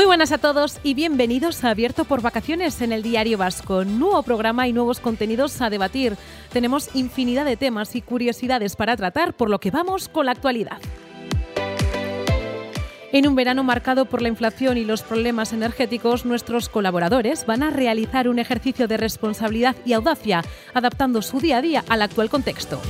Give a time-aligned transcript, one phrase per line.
[0.00, 3.84] Muy buenas a todos y bienvenidos a Abierto por Vacaciones en el Diario Vasco.
[3.84, 6.16] Nuevo programa y nuevos contenidos a debatir.
[6.54, 10.78] Tenemos infinidad de temas y curiosidades para tratar, por lo que vamos con la actualidad.
[13.12, 17.68] En un verano marcado por la inflación y los problemas energéticos, nuestros colaboradores van a
[17.68, 22.80] realizar un ejercicio de responsabilidad y audacia, adaptando su día a día al actual contexto.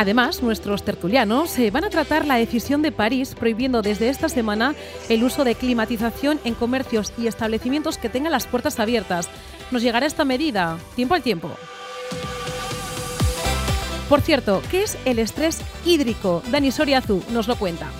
[0.00, 4.74] Además, nuestros tertulianos eh, van a tratar la decisión de París prohibiendo desde esta semana
[5.10, 9.28] el uso de climatización en comercios y establecimientos que tengan las puertas abiertas.
[9.70, 10.78] ¿Nos llegará esta medida?
[10.96, 11.50] Tiempo al tiempo.
[14.08, 16.42] Por cierto, ¿qué es el estrés hídrico?
[16.50, 17.90] Dani Soriazu nos lo cuenta.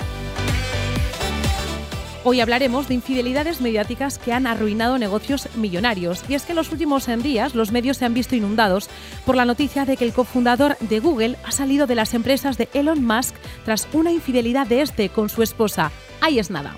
[2.23, 6.23] Hoy hablaremos de infidelidades mediáticas que han arruinado negocios millonarios.
[6.29, 8.91] Y es que en los últimos días los medios se han visto inundados
[9.25, 12.69] por la noticia de que el cofundador de Google ha salido de las empresas de
[12.75, 15.93] Elon Musk tras una infidelidad de este con su esposa.
[16.21, 16.75] Ahí es nada.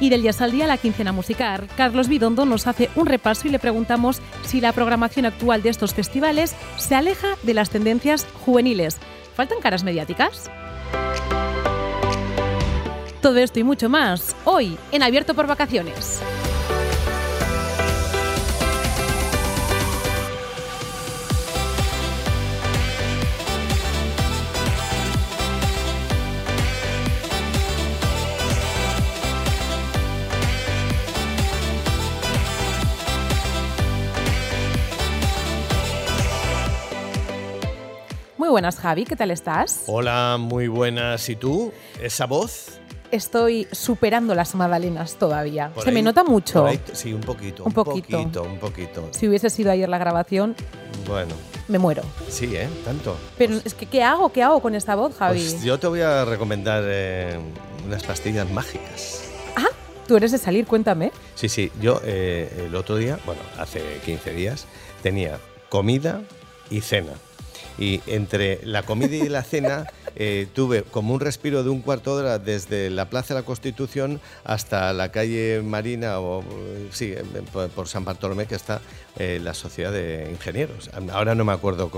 [0.00, 3.50] Y del Día al Día, la quincena musical, Carlos Bidondo nos hace un repaso y
[3.50, 8.96] le preguntamos si la programación actual de estos festivales se aleja de las tendencias juveniles.
[9.36, 10.50] ¿Faltan caras mediáticas?
[13.22, 16.20] Todo esto y mucho más hoy en Abierto por Vacaciones.
[38.36, 39.84] Muy buenas, Javi, ¿qué tal estás?
[39.86, 41.28] Hola, muy buenas.
[41.28, 41.72] ¿Y tú?
[42.00, 42.81] ¿Esa voz?
[43.12, 45.70] Estoy superando las magdalenas todavía.
[45.84, 46.66] Se me nota mucho.
[46.92, 47.62] sí, un poquito.
[47.62, 48.18] Un poquito.
[48.42, 50.56] Un poquito, Si hubiese sido ayer la grabación.
[51.06, 51.34] Bueno.
[51.68, 52.02] Me muero.
[52.28, 52.68] Sí, ¿eh?
[52.84, 53.16] Tanto.
[53.38, 54.32] Pero es que, ¿qué hago?
[54.32, 55.38] ¿Qué hago con esta voz, Javi?
[55.38, 57.38] Pues yo te voy a recomendar eh,
[57.86, 59.22] unas pastillas mágicas.
[59.56, 59.68] Ah,
[60.08, 61.12] tú eres de salir, cuéntame.
[61.34, 61.70] Sí, sí.
[61.80, 64.66] Yo eh, el otro día, bueno, hace 15 días,
[65.02, 66.22] tenía comida
[66.70, 67.12] y cena
[67.78, 72.16] y entre la comida y la cena eh, tuve como un respiro de un cuarto
[72.16, 76.44] de hora desde la Plaza de la Constitución hasta la calle Marina, o
[76.90, 77.14] sí,
[77.74, 78.80] por San Bartolomé, que está
[79.18, 80.90] eh, la Sociedad de Ingenieros.
[81.12, 81.90] Ahora no me acuerdo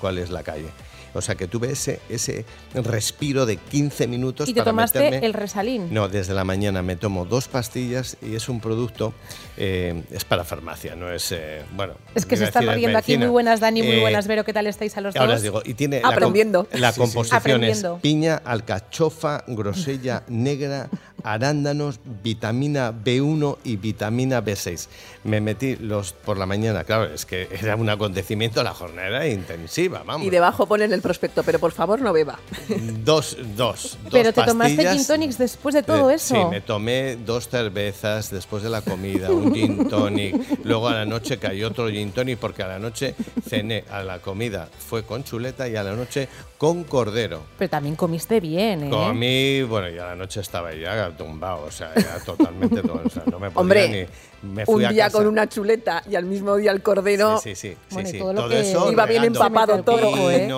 [0.00, 0.68] cuál es la calle.
[1.14, 4.48] O sea que tuve ese, ese respiro de 15 minutos.
[4.48, 5.92] ¿Y te tomaste el resalín?
[5.92, 9.14] No, desde la mañana me tomo dos pastillas y es un producto,
[9.56, 11.94] eh, es para farmacia, no es, eh, bueno.
[12.14, 13.16] Es que se está riendo aquí.
[13.16, 15.42] Muy buenas, Dani, muy eh, buenas, Vero, ¿qué tal estáis a los ahora dos?
[15.42, 16.66] digo, y tiene Aprendiendo.
[16.72, 20.88] La, composición es piña, alcachofa, grosella negra,
[21.32, 24.88] arándanos, vitamina B1 y vitamina B6.
[25.24, 29.26] Me metí los por la mañana, claro, es que era un acontecimiento, la jornada era
[29.28, 30.26] intensiva, vamos.
[30.26, 32.38] Y debajo ponen el prospecto, pero por favor no beba.
[33.04, 33.98] Dos, dos.
[34.10, 36.34] pero te tomaste gin tonics después de todo eso.
[36.34, 40.64] Sí, me tomé dos cervezas después de la comida, un gin tonic.
[40.64, 43.14] Luego a la noche cayó otro gin tonic porque a la noche
[43.46, 46.28] cené, a la comida fue con chuleta y a la noche
[46.58, 47.42] con cordero.
[47.56, 48.90] Pero también comiste bien, ¿eh?
[48.90, 53.24] Comí, bueno, y a la noche estaba ya tumbado, o sea, ya totalmente, o sea,
[53.30, 54.08] no me podía Hombre,
[54.42, 54.48] ni...
[54.50, 57.38] Me fui un día con una chuleta y al mismo día el cordero.
[57.38, 58.06] Sí, sí, sí.
[58.06, 58.90] sí, todo, eso.
[58.90, 60.48] Iba bien empapado todo, ¿eh?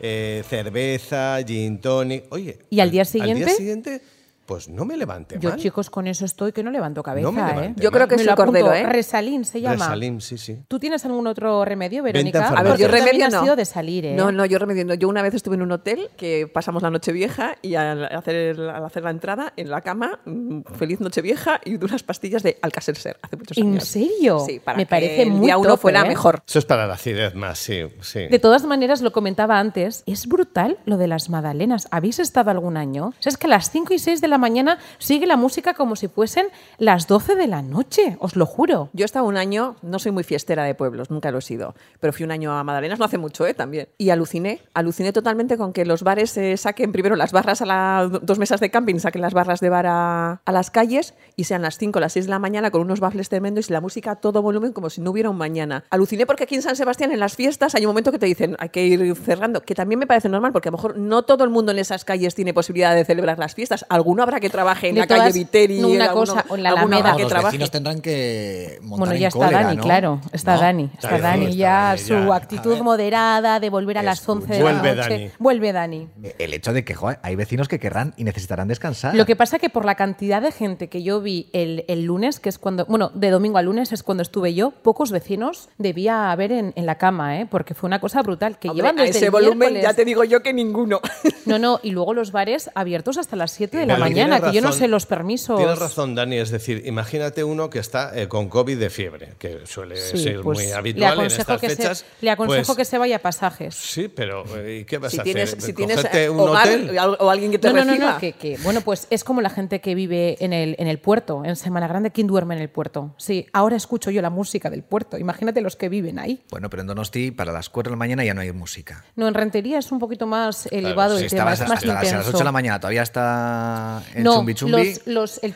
[0.00, 0.42] ¿eh?
[0.48, 2.24] cerveza, gin tonic.
[2.30, 2.58] Oye.
[2.70, 3.42] ¿Y al día siguiente?
[3.42, 4.02] Al día siguiente
[4.48, 7.74] pues no me levante Yo, chicos, con eso estoy que no levanto cabeza, ¿eh?
[7.76, 8.84] Yo creo que es el cordero, ¿eh?
[8.84, 9.74] Resalín se llama.
[9.74, 10.56] Resalín, sí, sí.
[10.66, 12.48] ¿Tú tienes algún otro remedio, Verónica?
[12.48, 13.42] A ver, yo remedio no.
[13.42, 14.14] sido de salir, ¿eh?
[14.14, 14.94] No, no, yo remedio no.
[14.94, 18.58] Yo una vez estuve en un hotel que pasamos la noche vieja y al hacer,
[18.58, 22.58] al hacer la entrada en la cama, mm, feliz noche vieja y unas pastillas de
[22.62, 23.74] Alcacelser hace muchos años.
[23.74, 24.40] ¿En serio?
[24.40, 26.08] Sí, para me que parece el muy día uno fuera ¿eh?
[26.08, 26.42] mejor.
[26.48, 28.28] Eso es para la acidez más, sí, sí.
[28.28, 31.86] De todas maneras, lo comentaba antes, es brutal lo de las magdalenas.
[31.90, 33.08] ¿Habéis estado algún año?
[33.08, 35.74] O sea, es que a las 5 y 6 de la mañana sigue la música
[35.74, 36.46] como si fuesen
[36.78, 38.90] las 12 de la noche, os lo juro.
[38.92, 41.74] Yo he estado un año, no soy muy fiestera de pueblos, nunca lo he sido,
[42.00, 43.54] pero fui un año a Madalenas, no hace mucho, ¿eh?
[43.54, 43.88] También.
[43.98, 48.10] Y aluciné, aluciné totalmente con que los bares se saquen primero las barras a las
[48.24, 51.78] dos mesas de camping, saquen las barras de bar a, las calles y sean las
[51.78, 54.16] 5 o las 6 de la mañana con unos bafles tremendos y la música a
[54.16, 55.84] todo volumen como si no hubiera un mañana.
[55.90, 58.56] Aluciné porque aquí en San Sebastián en las fiestas hay un momento que te dicen
[58.58, 61.44] hay que ir cerrando, que también me parece normal porque a lo mejor no todo
[61.44, 63.86] el mundo en esas calles tiene posibilidad de celebrar las fiestas.
[63.88, 65.82] Alguno habrá que trabaje en la calle Viteri.
[65.82, 67.16] una cosa, o en la Alameda.
[67.16, 70.20] Que los vecinos tendrán que montar Bueno, ya está Dani, claro.
[70.32, 70.90] Está Dani.
[70.96, 74.94] Está Dani ya, su actitud moderada de volver a las 11 de la noche.
[74.94, 75.30] Dani.
[75.38, 76.08] Vuelve Dani.
[76.38, 79.14] El hecho de que hay vecinos que querrán y necesitarán descansar.
[79.14, 82.40] Lo que pasa que por la cantidad de gente que yo vi el, el lunes,
[82.40, 86.30] que es cuando, bueno, de domingo a lunes es cuando estuve yo, pocos vecinos debía
[86.30, 87.46] haber en, en la cama, ¿eh?
[87.46, 88.58] porque fue una cosa brutal.
[88.58, 91.00] Que llevan desde ese volumen ya te digo yo que ninguno.
[91.46, 94.17] No, no, y luego los bares abiertos hasta las 7 de la mañana.
[94.24, 95.56] Mañana, que yo no sé los permisos.
[95.58, 96.36] Tienes razón, Dani.
[96.38, 100.40] Es decir, imagínate uno que está eh, con COVID de fiebre, que suele Sí, ser
[100.40, 101.98] pues, muy le habitual en estas que fechas.
[101.98, 103.74] se, le aconsejo pues, que se vaya a pasajes.
[103.74, 105.62] Sí, pero eh, ¿y qué vas Si a tienes, hacer?
[105.62, 106.98] si tienes ¿Cogerte eh, un hogar hotel?
[107.18, 108.12] o alguien que te No, no, no, reciba.
[108.14, 110.98] no, que, que, bueno, pues es como la gente que vive en el, en el
[110.98, 113.14] puerto, en Semana Grande, ¿quién duerme en el puerto?
[113.16, 116.42] Sí, ahora escucho yo la música del puerto, imagínate los que viven ahí.
[116.50, 119.04] Bueno, pero en Donosti para las 4 de la mañana ya no hay música.
[119.16, 121.86] No, en Rentería es un poquito más elevado sí, el tema, Estabas es más hasta
[121.86, 122.28] las, a las intenso.
[122.30, 124.72] 8 de la mañana, todavía está el no, chumbi chumbi.
[125.06, 125.54] Los, los- el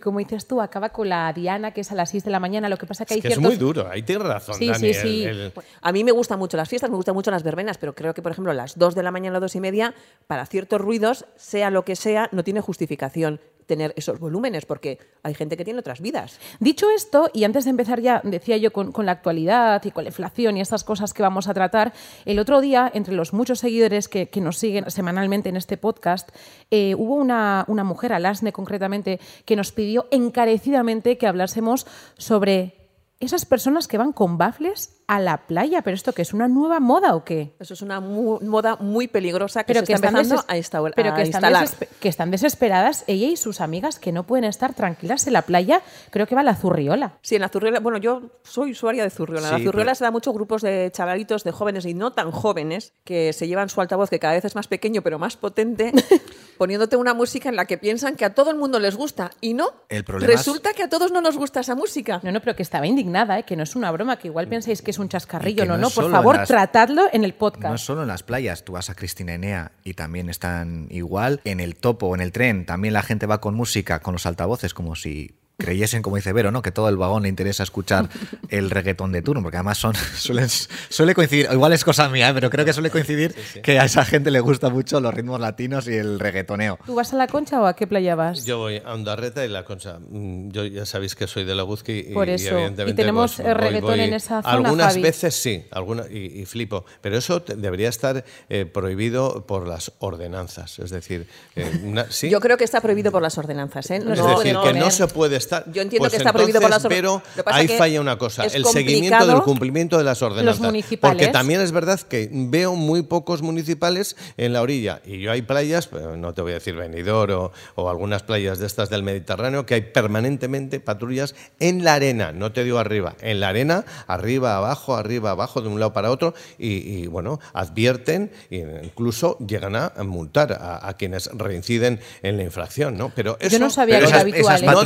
[0.00, 2.68] como dices tú, acaba con la Diana, que es a las 6 de la mañana.
[2.68, 3.50] Lo que pasa que hay Es que es ciertos...
[3.50, 4.78] muy duro, ahí tienes razón, Sí, Dani.
[4.78, 5.24] sí, el- sí.
[5.24, 5.52] el-
[5.82, 8.22] A mí me gustan mucho las fiestas, me gustan mucho las verbenas, pero creo que,
[8.22, 9.94] por ejemplo, las 2 de la mañana o 2 y media,
[10.26, 15.34] para ciertos ruidos, sea lo que sea, no tiene justificación tener esos volúmenes, porque hay
[15.34, 16.40] gente que tiene otras vidas.
[16.58, 20.04] Dicho esto, y antes de empezar ya, decía yo con, con la actualidad y con
[20.04, 21.92] la inflación y estas cosas que vamos a tratar,
[22.24, 26.30] el otro día, entre los muchos seguidores que, que nos siguen semanalmente en este podcast,
[26.70, 31.86] eh, hubo una, una mujer, Alasne concretamente, que nos pidió encarecidamente que hablásemos
[32.16, 32.74] sobre
[33.20, 35.82] esas personas que van con bafles a la playa.
[35.82, 36.32] ¿Pero esto qué es?
[36.32, 37.56] ¿Una nueva moda o qué?
[37.58, 40.56] Eso es una mu- moda muy peligrosa que pero se que está están, empezando a,
[40.56, 41.52] instaura- pero que, están
[41.98, 45.82] que están desesperadas ella y sus amigas que no pueden estar tranquilas en la playa.
[46.10, 47.18] Creo que va a la zurriola.
[47.22, 49.48] Sí, en la Zurriola, bueno, yo soy usuaria de Zurriola.
[49.48, 52.12] En Sí, la Zurriola pero- se da muchos grupos de chavalitos, de jóvenes y no
[52.12, 55.36] tan jóvenes, que se llevan su altavoz, que cada vez es más pequeño pero más
[55.36, 55.90] potente,
[56.58, 59.30] poniéndote una música en la que piensan que a todo el mundo les gusta.
[59.40, 62.20] Y no, El problema es- resulta que a todos no nos gusta esa música.
[62.22, 63.44] No, no, pero que estaba indignada, ¿eh?
[63.44, 65.64] que no es una broma, que igual pensáis que es un chascarrillo.
[65.64, 67.68] No, no por favor, en las- tratadlo en el podcast.
[67.68, 71.40] No es solo en las playas, tú vas a Cristina Enea y también están igual.
[71.44, 74.74] En el topo, en el tren, también la gente va con música, con los altavoces,
[74.74, 76.62] como si creyesen, como dice Vero, ¿no?
[76.62, 78.08] que todo el vagón le interesa escuchar
[78.48, 82.34] el reggaetón de turno, porque además son, suelen, suele coincidir, igual es cosa mía, ¿eh?
[82.34, 85.88] pero creo que suele coincidir que a esa gente le gusta mucho los ritmos latinos
[85.88, 86.78] y el reggaetoneo.
[86.86, 88.44] ¿Tú vas a la concha o a qué playa vas?
[88.44, 89.98] Yo voy a Ondarreta y La Concha.
[89.98, 92.50] Mm, Yo ya sabéis que soy de la Guzqui y, Por y eso.
[92.54, 95.02] evidentemente Y tenemos, pues, reggaetón en esa zona, Algunas Javi.
[95.02, 96.84] veces sí, alguna, y, y flipo.
[97.00, 100.78] Pero eso te- debería estar eh, prohibido por las ordenanzas.
[100.78, 101.26] Es decir,
[101.56, 102.30] eh, una- ¿sí?
[102.30, 103.90] Yo creo que está prohibido por las ordenanzas.
[103.90, 103.98] ¿eh?
[103.98, 105.47] No es decir, que no poner- se puede estar.
[105.72, 106.86] Yo entiendo Pues que está prohibido por las.
[106.86, 110.60] Pero ahí falla una cosa: el seguimiento del cumplimiento de las ordenanzas.
[110.60, 111.16] municipales.
[111.16, 115.00] Porque también es verdad que veo muy pocos municipales en la orilla.
[115.04, 118.66] Y yo hay playas, no te voy a decir Benidorm o, o algunas playas de
[118.66, 122.32] estas del Mediterráneo, que hay permanentemente patrullas en la arena.
[122.32, 126.10] No te digo arriba, en la arena, arriba, abajo, arriba, abajo, de un lado para
[126.10, 126.34] otro.
[126.58, 132.44] Y, y, bueno, advierten e incluso llegan a multar a, a quienes reinciden en la
[132.44, 132.96] infracción.
[132.96, 133.12] ¿no?
[133.14, 134.66] Pero Yo eso no sabía que era habitual, esas ¿eh?
[134.66, 134.84] no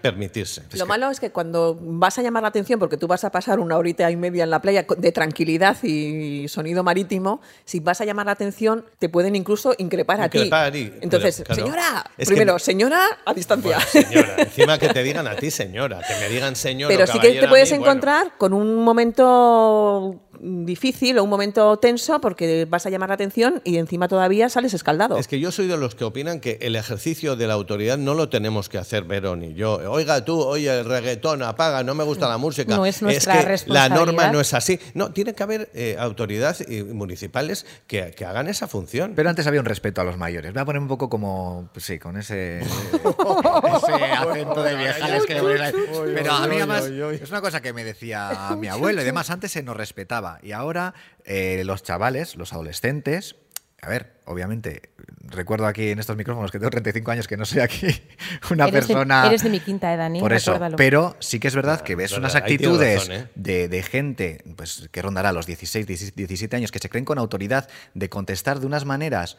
[0.00, 0.62] permitirse.
[0.74, 3.58] Lo malo es que cuando vas a llamar la atención, porque tú vas a pasar
[3.58, 8.04] una horita y media en la playa de tranquilidad y sonido marítimo, si vas a
[8.04, 10.78] llamar la atención, te pueden incluso increpar, Increpar a ti.
[10.78, 13.78] y- Entonces, claro, señora, es que- primero, señora, a distancia.
[13.92, 16.88] Bueno, señora, encima que te digan a ti, señora, que me digan señor.
[16.90, 17.92] Pero sí que te puedes mí, bueno.
[17.92, 23.60] encontrar con un momento difícil o un momento tenso porque vas a llamar la atención
[23.64, 25.18] y encima todavía sales escaldado.
[25.18, 28.14] Es que yo soy de los que opinan que el ejercicio de la autoridad no
[28.14, 29.80] lo tenemos que hacer Verón y yo.
[29.90, 32.76] Oiga tú, oye, el reggaetón, apaga, no me gusta la música.
[32.76, 34.06] No es nuestra que la responsabilidad.
[34.06, 34.78] norma no es así.
[34.94, 39.12] No, tiene que haber eh, autoridades y municipales que, que hagan esa función.
[39.14, 40.52] Pero antes había un respeto a los mayores.
[40.52, 45.34] Voy a poner un poco como, pues sí, con ese, ese acento de viejales que
[45.34, 45.72] ahí.
[46.14, 49.52] Pero a mí además es una cosa que me decía mi abuelo y demás, antes
[49.52, 50.25] se nos respetaba.
[50.42, 53.36] Y ahora eh, los chavales, los adolescentes,
[53.82, 54.90] a ver, obviamente,
[55.28, 57.86] recuerdo aquí en estos micrófonos que tengo 35 años que no soy aquí
[58.50, 59.26] una Eres de- persona...
[59.26, 60.76] eres de mi quinta, Dani, Por eso, recuérdalo.
[60.76, 63.28] pero sí que es verdad que es ves verdad, unas actitudes razón, ¿eh?
[63.34, 67.68] de, de gente pues, que rondará los 16, 17 años, que se creen con autoridad
[67.94, 69.36] de contestar de unas maneras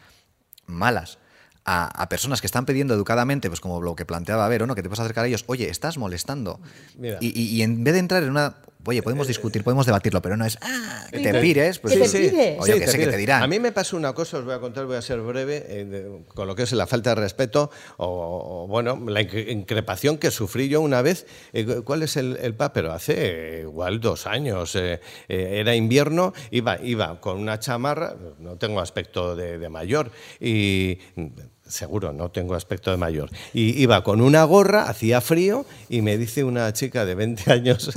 [0.65, 1.17] malas
[1.65, 4.75] a, a personas que están pidiendo educadamente, pues como lo que planteaba Vero, ¿no?
[4.75, 6.62] que te puedes acercar a ellos, oye, estás molestando.
[6.98, 7.17] Mira.
[7.20, 8.56] Y, y- y en vez de entrar en una,
[8.88, 12.08] oye, podemos discutir, podemos debatirlo, pero no es, ah, que te pires, pues que te
[12.08, 12.58] sí, pires.
[12.60, 13.44] o yo Sí, que sé que te dirán.
[13.44, 15.86] A mí me pasó una cosa, os voy a contar, voy a ser breve, eh,
[15.86, 20.17] de- con lo que es la falta de respeto o, o, bueno, la incre- increpación
[20.17, 21.25] que sufrí yo una vez.
[21.53, 22.74] Eh, ¿Cuál es el, el pa?
[22.74, 24.75] Pero hace eh, igual dos años.
[24.75, 30.12] eh, eh, era invierno, iba, iba con una chamarra, no tengo aspecto de, de mayor,
[30.39, 31.00] y
[31.68, 33.30] seguro, no tengo aspecto de mayor.
[33.54, 37.92] Y iba con una gorra, hacía frío, y me dice una chica de 20 años,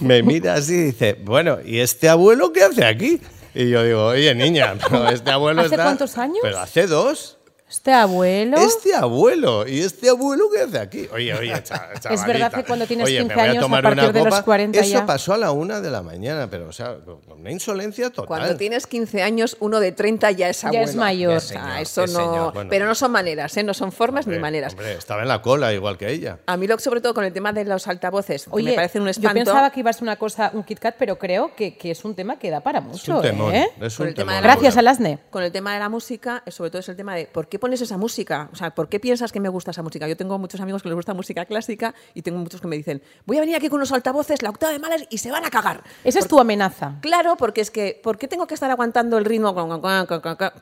[0.00, 3.20] me mira así y dice, bueno, ¿y este abuelo qué hace aquí?
[3.54, 5.84] Y yo digo, oye, niña, pero este abuelo ¿Hace está...
[5.84, 6.38] cuántos años?
[6.42, 7.38] Pero hace dos.
[7.68, 8.58] Este abuelo.
[8.58, 9.66] Este abuelo.
[9.66, 11.08] ¿Y este abuelo qué hace aquí?
[11.12, 12.50] Oye, oye, cha- Es verdad chavalita.
[12.50, 14.28] que cuando tienes Oye, me 15 voy a años, a tomar partir una de los
[14.34, 14.42] copa.
[14.44, 15.06] 40 Eso ya.
[15.06, 18.26] pasó a la una de la mañana, pero, o sea, con una insolencia total.
[18.26, 20.84] Cuando tienes 15 años, uno de 30 ya es Ya abuelo.
[20.84, 21.36] es mayor.
[21.36, 22.18] O sea, eso Sí, no.
[22.20, 22.52] señor.
[22.54, 22.70] Bueno.
[22.70, 23.62] Pero no son maneras, ¿eh?
[23.64, 24.74] No son formas Hombre, ni maneras.
[24.74, 26.38] Hombre, estaba en la cola igual que ella.
[26.46, 29.00] A mí, lo, sobre todo con el tema de los altavoces, que Oye, me parecen
[29.02, 29.34] un yo espanto.
[29.34, 32.04] pensaba que iba a ser una cosa, un Kit Kat, pero creo que, que es
[32.04, 33.16] un tema que da para Es mucho.
[33.16, 33.52] un temón.
[33.54, 33.68] ¿eh?
[33.80, 34.42] Es Con un el tema temón.
[34.42, 35.18] de la- Gracias, Alasne.
[35.30, 37.80] Con el tema de la música, sobre todo es el tema de ¿por qué pones
[37.80, 38.48] esa música?
[38.52, 40.06] O sea, ¿por qué piensas que me gusta esa música?
[40.08, 43.02] Yo tengo muchos amigos que les gusta música clásica y tengo muchos que me dicen,
[43.26, 45.50] voy a venir aquí con unos altavoces, la octava de Mahler y se van a
[45.50, 45.82] cagar.
[46.04, 46.94] Esa es tu amenaza.
[47.00, 49.54] Claro, porque es que, ¿por qué tengo que estar aguantando el ritmo?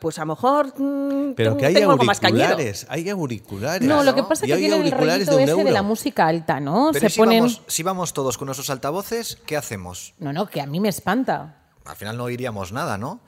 [0.00, 2.44] Pues a lo mejor mm, Pero tengo- que hay tengo algo más cañero.
[2.44, 3.88] auriculares, hay auriculares.
[3.88, 5.82] No, lo que pasa es que hay tienen el auriculares rollito de ese de la
[5.82, 6.90] música alta, ¿no?
[6.92, 7.40] Pero Se ¿y si, ponen.
[7.44, 10.14] vamos, si vamos todos con nuestros altavoces, ¿qué hacemos?
[10.18, 11.56] No, no, que a mí me espanta.
[11.84, 13.20] Al final no oiríamos nada, ¿no?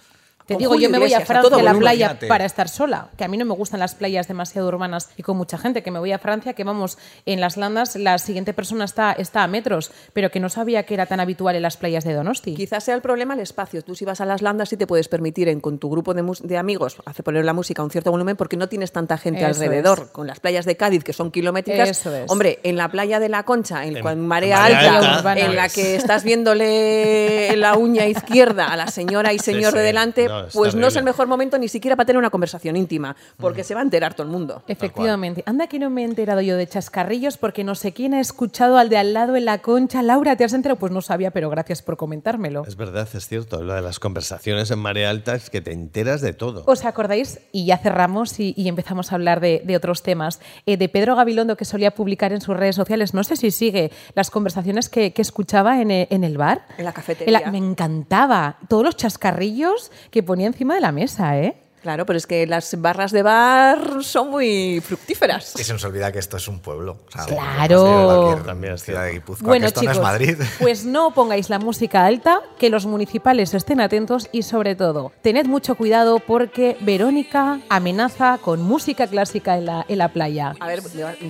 [0.46, 2.26] Te digo, yo me voy a Francia a la playa fíjate.
[2.26, 5.36] para estar sola, que a mí no me gustan las playas demasiado urbanas y con
[5.36, 8.84] mucha gente, que me voy a Francia, que vamos, en las landas la siguiente persona
[8.84, 12.04] está, está a metros, pero que no sabía que era tan habitual en las playas
[12.04, 12.54] de Donosti.
[12.54, 13.82] Quizás sea el problema el espacio.
[13.82, 16.22] Tú si vas a las landas sí te puedes permitir en, con tu grupo de,
[16.42, 19.40] de amigos hace poner la música a un cierto volumen porque no tienes tanta gente
[19.40, 20.00] Eso alrededor.
[20.04, 20.10] es.
[20.10, 21.88] Con las playas de Cádiz que son kilométricas.
[21.88, 22.30] Eso es.
[22.30, 24.64] Hombre, en la playa de la Concha, en, En- marea marea
[24.98, 29.78] alta, en la que estás viéndole la uña izquierda a la señora y señor sí.
[29.78, 33.16] de delante, Pues no es el mejor momento ni siquiera para tener una conversación íntima,
[33.38, 34.62] porque se va a enterar todo el mundo.
[34.68, 35.42] Efectivamente.
[35.46, 38.78] Anda que no me he enterado yo de chascarrillos porque no sé quién ha escuchado
[38.78, 40.02] al de al lado en la concha.
[40.02, 40.78] Laura, ¿te has enterado?
[40.78, 42.64] Pues no sabía, pero gracias por comentármelo.
[42.66, 43.62] Es verdad, es cierto.
[43.62, 46.64] Lo de las conversaciones en marea alta es que te enteras de todo.
[46.66, 47.40] ¿Os acordáis?
[47.52, 50.40] Y ya cerramos y, y empezamos a hablar de, de otros temas.
[50.66, 53.90] Eh, de Pedro Gabilondo, que solía publicar en sus redes sociales, no sé si sigue
[54.14, 56.66] las conversaciones que, que escuchaba en, e- en el bar.
[56.78, 57.38] En la cafetería.
[57.38, 58.56] En la- me encantaba.
[58.68, 61.54] Todos los chascarrillos que ponía encima de la mesa, ¿eh?
[61.82, 65.52] Claro, pero es que las barras de bar son muy fructíferas.
[65.60, 66.96] Y se nos olvida que esto es un pueblo.
[67.08, 67.84] o sea, Claro.
[67.84, 69.20] como cualquier También es ciudad de cierto.
[69.32, 70.38] Guipúzcoa, Bueno, que esto chicos, no es Madrid.
[70.60, 75.44] pues no pongáis la música alta, que los municipales estén atentos y sobre todo, tened
[75.44, 80.54] mucho cuidado porque Verónica amenaza con música clásica en la, en la playa.
[80.60, 80.80] A ver,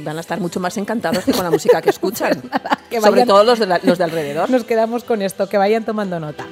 [0.04, 2.40] van a estar mucho más encantados que con la música que escuchan.
[2.90, 4.48] Que Sobre todo los de, la- los de alrededor.
[4.50, 6.46] Nos quedamos con esto, que vayan tomando nota.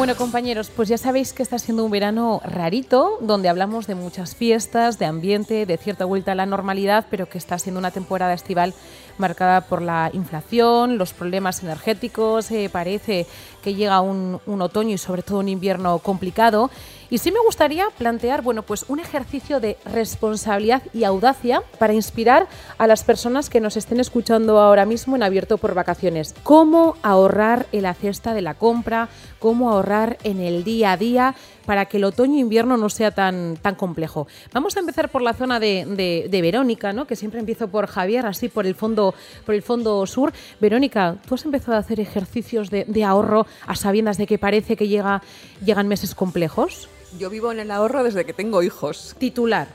[0.00, 4.34] Bueno, compañeros, pues ya sabéis que está siendo un verano rarito, donde hablamos de muchas
[4.34, 8.32] fiestas, de ambiente, de cierta vuelta a la normalidad, pero que está siendo una temporada
[8.32, 8.72] estival
[9.18, 13.26] marcada por la inflación, los problemas energéticos, eh, parece
[13.62, 16.70] que llega un, un otoño y sobre todo un invierno complicado.
[17.10, 22.46] Y sí me gustaría plantear, bueno, pues un ejercicio de responsabilidad y audacia para inspirar
[22.78, 26.34] a las personas que nos estén escuchando ahora mismo en Abierto por Vacaciones.
[26.44, 29.08] ¿Cómo ahorrar en la cesta de la compra?
[29.40, 31.34] ¿Cómo ahorrar en el día a día
[31.66, 34.28] para que el otoño e no sea tan, tan complejo?
[34.52, 37.06] Vamos a empezar por la zona de, de- de Verónica, ¿no?
[37.06, 39.14] que siempre empiezo por Javier, así por el fondo,
[39.44, 40.32] por el fondo sur.
[40.60, 44.76] Verónica, ¿tú has empezado a hacer ejercicios de, de ahorro a sabiendas de que parece
[44.76, 45.22] que llega,
[45.64, 46.88] llegan meses complejos?
[47.18, 49.16] Yo vivo en el ahorro desde que tengo hijos.
[49.18, 49.68] Titular.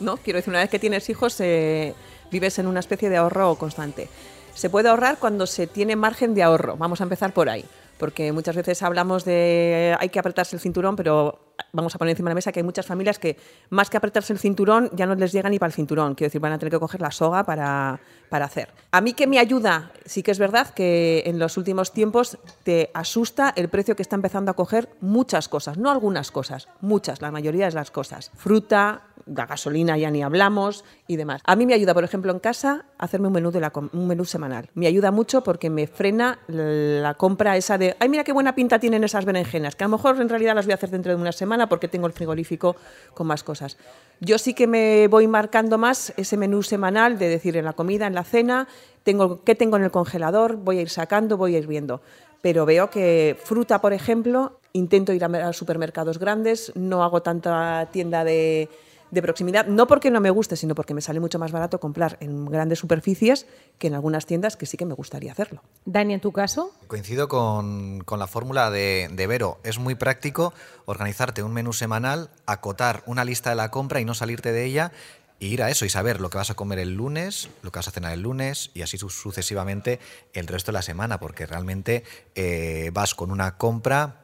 [0.00, 0.16] ¿no?
[0.16, 1.94] Quiero decir, una vez que tienes hijos, eh,
[2.30, 4.08] vives en una especie de ahorro constante.
[4.54, 6.76] Se puede ahorrar cuando se tiene margen de ahorro.
[6.76, 7.64] Vamos a empezar por ahí.
[7.98, 11.38] Porque muchas veces hablamos de hay que apretarse el cinturón, pero
[11.72, 13.36] vamos a poner encima de la mesa que hay muchas familias que
[13.70, 16.14] más que apretarse el cinturón ya no les llega ni para el cinturón.
[16.14, 18.68] Quiero decir, van a tener que coger la soga para, para hacer.
[18.90, 22.90] A mí que me ayuda, sí que es verdad que en los últimos tiempos te
[22.94, 27.30] asusta el precio que está empezando a coger muchas cosas, no algunas cosas, muchas, la
[27.30, 28.30] mayoría de las cosas.
[28.34, 31.42] Fruta, la gasolina ya ni hablamos y demás.
[31.44, 34.24] A mí me ayuda, por ejemplo, en casa hacerme un menú, de la, un menú
[34.24, 34.70] semanal.
[34.74, 38.78] Me ayuda mucho porque me frena la compra esa de, ay, mira qué buena pinta
[38.78, 41.20] tienen esas berenjenas, que a lo mejor en realidad las voy a hacer dentro de
[41.20, 42.76] una semana porque tengo el frigorífico
[43.14, 43.76] con más cosas.
[44.20, 48.06] Yo sí que me voy marcando más ese menú semanal de decir en la comida,
[48.06, 48.68] en la cena,
[49.02, 52.02] tengo, qué tengo en el congelador, voy a ir sacando, voy a ir viendo.
[52.42, 57.88] Pero veo que fruta, por ejemplo, intento ir a a supermercados grandes, no hago tanta
[57.92, 58.68] tienda de,
[59.10, 62.16] de proximidad, no porque no me guste, sino porque me sale mucho más barato comprar
[62.20, 63.46] en grandes superficies
[63.78, 65.62] que en algunas tiendas que sí que me gustaría hacerlo.
[65.84, 69.58] Dani, en tu caso, Coincido con, con la fórmula de, de Vero.
[69.64, 70.52] Es muy práctico
[70.86, 74.92] organizarte un menú semanal, acotar una lista de la compra y no salirte de ella
[75.38, 77.78] y ir a eso y saber lo que vas a comer el lunes, lo que
[77.78, 79.98] vas a cenar el lunes y así su- sucesivamente
[80.34, 84.16] el resto de la semana, porque realmente eh, vas con una compra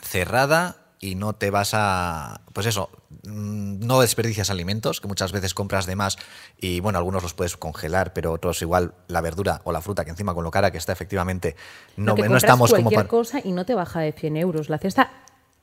[0.00, 2.88] cerrada y no te vas a, pues eso,
[3.24, 6.16] mm, no desperdicias alimentos, que muchas veces compras de más
[6.56, 10.10] y bueno, algunos los puedes congelar, pero otros igual la verdura o la fruta que
[10.10, 11.56] encima con lo cara que está efectivamente
[11.96, 13.08] no, que no estamos como cualquier para...
[13.08, 14.70] cosa y no te baja de 100 euros.
[14.70, 15.10] La cesta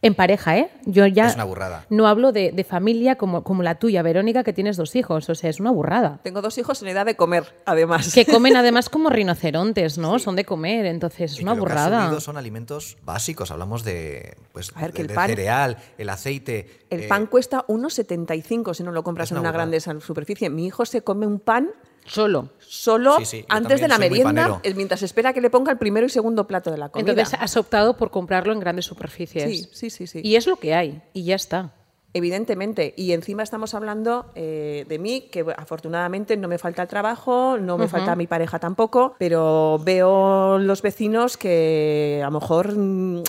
[0.01, 0.71] En pareja, ¿eh?
[0.85, 1.85] Yo ya Es una burrada.
[1.89, 5.29] no hablo de, de familia como, como la tuya, Verónica, que tienes dos hijos.
[5.29, 6.21] O sea, es una burrada.
[6.23, 8.13] Tengo dos hijos en edad de comer, además.
[8.13, 10.17] Que comen además como rinocerontes, ¿no?
[10.17, 12.03] Son de comer, entonces es Y una que lo burrada.
[12.05, 13.51] subido son alimentos básicos.
[13.51, 16.79] Hablamos de, pues, A ver, que de- el del pan- cereal, el aceite.
[16.89, 19.65] El eh, pan cuesta 1,75 si no lo compras en una burrada.
[19.69, 20.49] grande superficie.
[20.49, 21.71] Mi hijo se come un pan
[22.09, 22.49] Solo.
[22.59, 26.05] solo Sí, sí, yo antes de la merienda, mientras espera que le ponga el primero
[26.05, 27.11] y segundo plato de la comida.
[27.11, 29.45] Entonces has optado por comprarlo en grandes superficies.
[29.49, 30.21] Sí, sí, sí, sí.
[30.23, 31.71] Y es lo que hay, y ya está.
[32.11, 37.57] Evidentemente, y encima estamos hablando eh, de mí, que afortunadamente no me falta el trabajo,
[37.59, 43.21] no me falta mi pareja tampoco, pero veo los vecinos que a lo mejor, mm,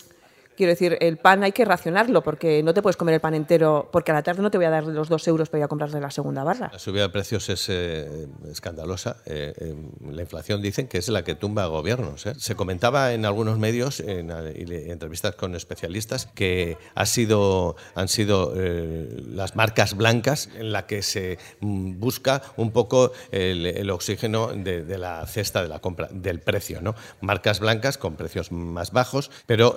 [0.61, 3.89] quiero decir, el pan hay que racionarlo, porque no te puedes comer el pan entero,
[3.91, 5.69] porque a la tarde no te voy a dar los dos euros para ir a
[5.69, 6.69] comprarle la segunda barra.
[6.71, 9.17] La subida de precios es eh, escandalosa.
[9.25, 9.75] Eh, eh,
[10.11, 12.27] la inflación dicen que es la que tumba a gobiernos.
[12.37, 19.57] Se comentaba en algunos medios, en, entrevistas con especialistas, que ha sido, han sido las
[19.57, 25.27] marcas blancas en la que se mm, busca un poco el, oxígeno de, de la
[25.27, 26.83] cesta de la compra, del precio.
[26.83, 26.95] ¿no?
[27.23, 29.75] Marcas blancas con precios más bajos, pero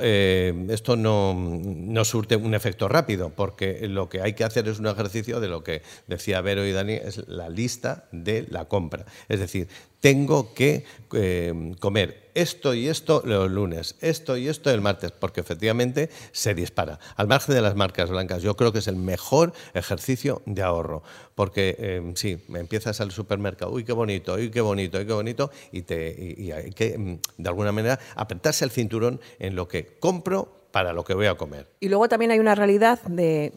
[0.74, 4.88] esto no, no surte un efecto rápido, porque lo que hay que hacer es un
[4.88, 9.06] ejercicio de lo que decía Vero y Dani, es la lista de la compra.
[9.30, 9.68] Es decir,
[10.04, 15.40] tengo que eh, comer esto y esto los lunes, esto y esto el martes, porque
[15.40, 17.00] efectivamente se dispara.
[17.16, 21.04] Al margen de las marcas blancas, yo creo que es el mejor ejercicio de ahorro,
[21.36, 25.52] porque eh, sí, empiezas al supermercado, uy, qué bonito, uy, qué bonito, uy, qué bonito,
[25.72, 29.98] y, te, y hay que, mm, de alguna manera, apretarse el cinturón en lo que
[30.00, 31.68] compro para lo que voy a comer.
[31.80, 33.54] Y luego también hay una realidad de,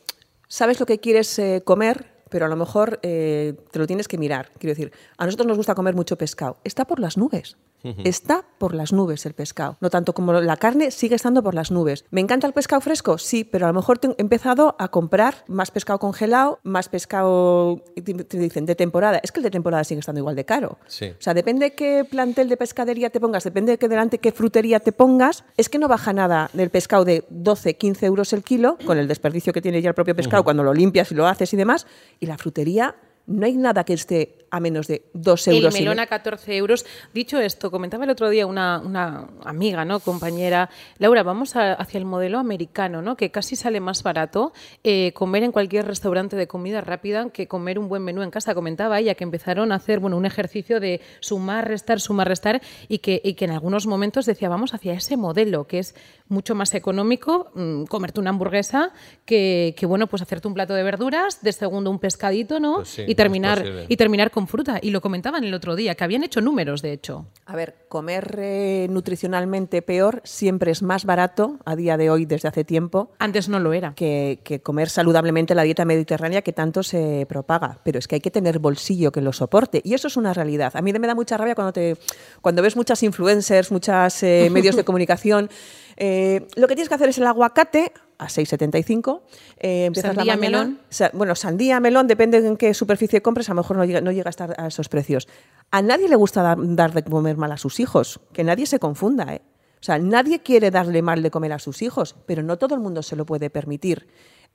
[0.49, 4.19] sabes lo que quieres eh, comer, pero a lo mejor eh, te lo tienes que
[4.19, 4.51] mirar.
[4.59, 6.59] Quiero decir, a nosotros nos gusta comer mucho pescado.
[6.63, 7.57] Está por las nubes.
[8.05, 9.77] Está por las nubes el pescado.
[9.81, 12.05] No tanto como la carne, sigue estando por las nubes.
[12.11, 13.19] ¿Me encanta el pescado fresco?
[13.19, 18.39] Sí, pero a lo mejor he empezado a comprar más pescado congelado, más pescado, te
[18.39, 19.21] dicen, de temporada.
[19.23, 20.79] Es que el de temporada sigue estando igual de caro.
[20.87, 21.11] Sí.
[21.11, 24.81] O sea, depende qué plantel de pescadería te pongas, depende de qué delante qué frutería
[24.81, 28.79] te pongas, es que no baja nada del pescado de 12, 15 euros el kilo,
[28.85, 31.53] con el desperdicio que tiene ya el propio pescado cuando lo limpias y lo haces
[31.53, 31.87] y demás,
[32.21, 35.75] y la frutería no hay nada que esté a menos de 2 El euros.
[35.75, 36.87] y melón me- a 14 euros.
[37.13, 39.99] Dicho esto, comentaba el otro día una, una amiga, ¿no?
[39.99, 43.17] compañera, Laura, vamos a- hacia el modelo americano, ¿no?
[43.17, 44.53] que casi sale más barato
[44.85, 48.55] eh, comer en cualquier restaurante de comida rápida que comer un buen menú en casa.
[48.55, 52.99] Comentaba ella que empezaron a hacer bueno, un ejercicio de sumar, restar, sumar, restar y
[52.99, 55.97] que, y que en algunos momentos decía, vamos hacia ese modelo que es
[56.29, 58.93] mucho más económico, mm, comerte una hamburguesa
[59.25, 62.77] que, que, bueno, pues hacerte un plato de verduras, de segundo un pescadito, ¿no?
[62.77, 64.79] Pues sí, y terminar y terminar con fruta.
[64.83, 67.27] Y lo comentaban el otro día, que habían hecho números, de hecho.
[67.45, 72.49] A ver, comer eh, nutricionalmente peor siempre es más barato a día de hoy desde
[72.49, 73.95] hace tiempo Antes no lo era.
[73.95, 77.79] que, que comer saludablemente la dieta mediterránea que tanto se propaga.
[77.85, 79.81] Pero es que hay que tener bolsillo que lo soporte.
[79.85, 80.73] Y eso es una realidad.
[80.75, 81.97] A mí me da mucha rabia cuando, te,
[82.41, 85.51] cuando ves muchas influencers, muchos medios de comunicación.
[85.97, 89.23] Eh, lo que tienes que hacer es el aguacate a 6,75.
[89.59, 90.81] eh, empiezas la Sandía, mañana- melón.
[90.89, 94.11] Sa- bueno, sandía, melón, depende en qué superficie compres, a lo mejor no llega, no
[94.13, 95.29] llega a estar a esos precios.
[95.71, 98.79] A nadie le gusta dar, dar de comer mal a sus hijos, que nadie se
[98.79, 99.43] confunda, ¿eh?
[99.79, 102.81] O sea, nadie quiere darle mal de comer a sus hijos, pero no todo el
[102.81, 104.07] mundo se lo puede permitir.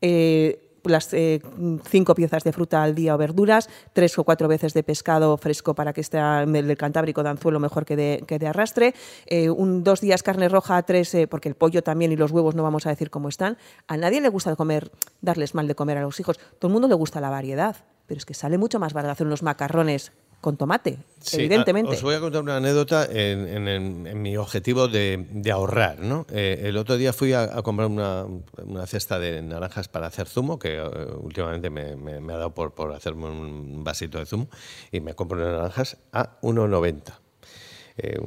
[0.01, 1.41] Eh, las eh,
[1.89, 5.76] cinco piezas de fruta al día o verduras, tres o cuatro veces de pescado fresco
[5.76, 8.94] para que esté el cantábrico de anzuelo mejor que de, que de arrastre,
[9.26, 12.56] eh, un, dos días carne roja, tres, eh, porque el pollo también y los huevos
[12.56, 13.58] no vamos a decir cómo están.
[13.88, 14.91] A nadie le gusta comer,
[15.22, 16.39] darles mal de comer a los hijos.
[16.60, 17.76] Todo el mundo le gusta la variedad,
[18.08, 21.91] pero es que sale mucho más barato hacer unos macarrones con tomate, Sí, evidentemente.
[21.91, 25.51] ah, Os voy a contar una anécdota en, en- en- en mi objetivo de, de
[25.51, 25.99] ahorrar.
[25.99, 26.25] ¿no?
[26.32, 28.25] Eh, el otro día fui a, a comprar una,
[28.65, 30.84] una cesta de naranjas para hacer zumo, que eh,
[31.21, 34.47] últimamente me, me- me ha dado por, por hacerme un vasito de zumo,
[34.91, 37.20] y me compro unas naranjas a 1,90.
[37.97, 38.17] Eh,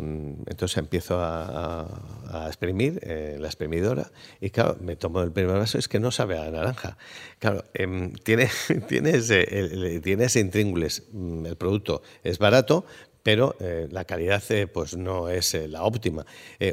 [0.46, 5.88] entonces empiezo a, exprimir eh, la exprimidora y claro, me tomo el primer vaso, es
[5.88, 6.96] que no sabe a naranja.
[7.38, 8.48] Claro, em, tiene,
[8.88, 12.84] tiene, ese, el- tiene ese intríngulis, mm, el producto es barato,
[13.24, 16.24] pero eh, la calidad eh, pues no es eh, la óptima.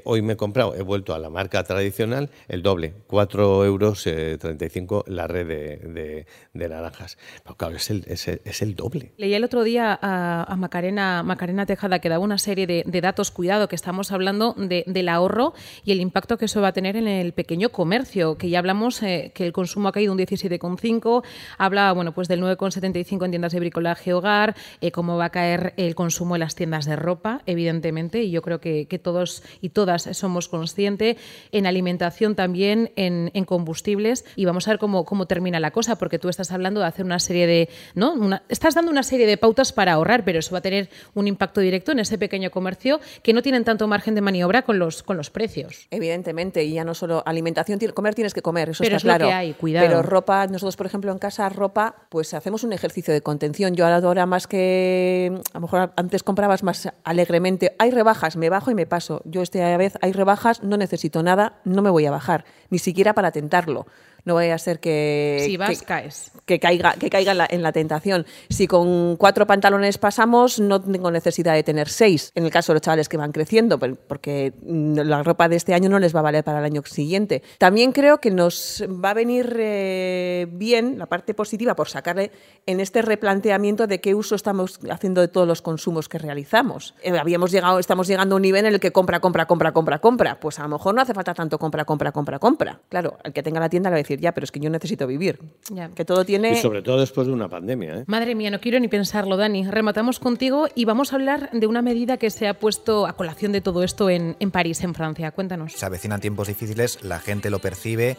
[0.04, 4.38] Hoy me he comprado, he vuelto a la marca tradicional, el doble, 4 euros eh,
[4.40, 7.18] 35 la red de, naranjas.
[7.44, 9.14] Pero claro, es el, es el- es el doble.
[9.18, 13.68] Leía el otro día a, Macarena, Macarena Tejada que daba una serie de, datos, cuidado,
[13.70, 15.54] que estamos hablando de- del ahorro
[15.86, 19.00] y el impacto que eso va a tener en el pequeño comercio, que ya hablamos
[19.00, 21.24] que el consumo ha caído un 17,5,
[21.58, 24.56] habla bueno, pues del 9,75 en tiendas de bricolaje hogar,
[24.92, 28.88] cómo va a caer el consumo las tiendas de ropa, evidentemente, y yo creo que,
[28.88, 31.16] que todos y todas somos conscientes,
[31.54, 35.96] en alimentación también, en, en combustibles, y vamos a ver cómo, cómo termina la cosa,
[35.98, 38.12] porque tú estás hablando de hacer una serie de, ¿no?
[38.14, 41.28] Una- estás dando una serie de pautas para ahorrar, pero eso va a tener un
[41.28, 45.04] impacto directo en ese pequeño comercio que no tienen tanto margen de maniobra con los,
[45.04, 45.88] con los precios.
[45.92, 49.10] Evidentemente, y ya no solo alimentación, comer tienes que comer, eso Pero está es lo
[49.10, 49.28] claro.
[49.28, 49.88] que hay, cuidado.
[49.88, 53.76] Pero ropa, nosotros por ejemplo en casa ropa, pues hacemos un ejercicio de contención.
[53.76, 58.72] Yo ahora más que a lo mejor antes comprabas más alegremente, hay rebajas, me bajo
[58.72, 59.22] y me paso.
[59.26, 63.14] Yo esta vez hay rebajas, no necesito nada, no me voy a bajar, ni siquiera
[63.14, 63.86] para tentarlo.
[64.26, 66.32] No vaya a ser que si vas, que- caes.
[66.46, 68.26] que caiga, que caiga en, la, en la tentación.
[68.50, 72.32] Si con cuatro pantalones pasamos, no tengo necesidad de tener seis.
[72.36, 75.90] En el caso de los chavales que van creciendo, porque la ropa de este año
[75.90, 77.42] no les va a valer para el año siguiente.
[77.58, 82.32] También creo que nos va a venir eh, bien la parte positiva por sacarle
[82.66, 86.96] en este replanteamiento de qué uso estamos haciendo de todos los consumos que realizamos.
[87.02, 90.00] Eh, habíamos llegado, estamos llegando a un nivel en el que compra, compra, compra, compra,
[90.00, 90.40] compra.
[90.40, 92.80] Pues a lo mejor no hace falta tanto compra, compra, compra, compra.
[92.90, 94.70] Claro, el que tenga la tienda le va a decir, ya, pero es que yo
[94.70, 95.40] necesito vivir.
[95.70, 95.90] Ya.
[95.90, 96.52] Que todo tiene...
[96.54, 97.98] Y sobre todo después de una pandemia.
[97.98, 98.04] ¿eh?
[98.08, 99.66] Madre mía, no quiero ni pensarlo, Dani.
[99.70, 103.52] Rematamos contigo y vamos a hablar de una medida que se ha puesto a colación
[103.52, 105.32] de todo esto en, en París, en Francia.
[105.32, 105.74] Cuéntanos.
[105.74, 108.18] Se avecinan tiempos difíciles, la gente lo percibe,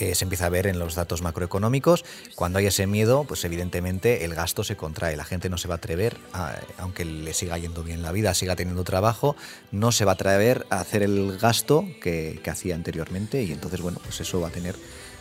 [0.00, 2.04] eh, se empieza a ver en los datos macroeconómicos.
[2.36, 5.16] Cuando hay ese miedo, pues evidentemente el gasto se contrae.
[5.16, 8.32] La gente no se va a atrever, a- aunque le siga yendo bien la vida,
[8.34, 9.34] siga teniendo trabajo,
[9.72, 13.80] no se va a atrever a hacer el gasto que, que hacía anteriormente y entonces,
[13.80, 14.76] bueno, pues eso va a tener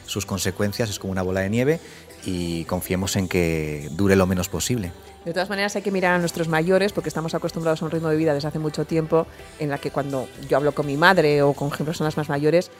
[0.07, 1.79] sus consecuencias, es como una bola de nieve
[2.25, 4.91] y confiemos en que dure lo menos posible.
[5.23, 8.09] De todas maneras, hay que mirar a nuestros mayores porque estamos acostumbrados a un ritmo
[8.09, 9.27] de vida desde hace mucho tiempo
[9.59, 12.71] en la que cuando yo hablo con mi madre o con personas más mayores,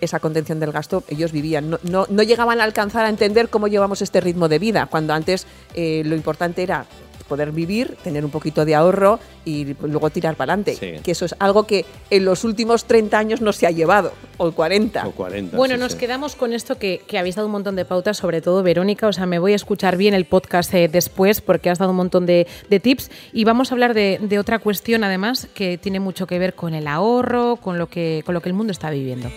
[0.00, 1.70] esa contención del gasto, ellos vivían.
[1.70, 5.12] No, no, no llegaban a alcanzar a entender cómo llevamos este ritmo de vida, cuando
[5.12, 6.86] antes eh, lo importante era
[7.28, 10.76] poder vivir, tener un poquito de ahorro y luego tirar para adelante.
[10.76, 11.02] Sí.
[11.02, 14.50] Que eso es algo que en los últimos 30 años no se ha llevado, o
[14.52, 15.06] 40.
[15.06, 15.56] O 40.
[15.56, 15.98] Bueno, sí, nos sí.
[15.98, 19.06] quedamos con esto que, que habéis dado un montón de pautas, sobre todo Verónica.
[19.06, 21.96] O sea, me voy a escuchar bien el podcast eh, después porque has dado un
[21.96, 23.10] montón de, de tips.
[23.32, 26.74] Y vamos a hablar de, de otra cuestión, además, que tiene mucho que ver con
[26.74, 29.28] el ahorro, con lo que, con lo que el mundo está viviendo.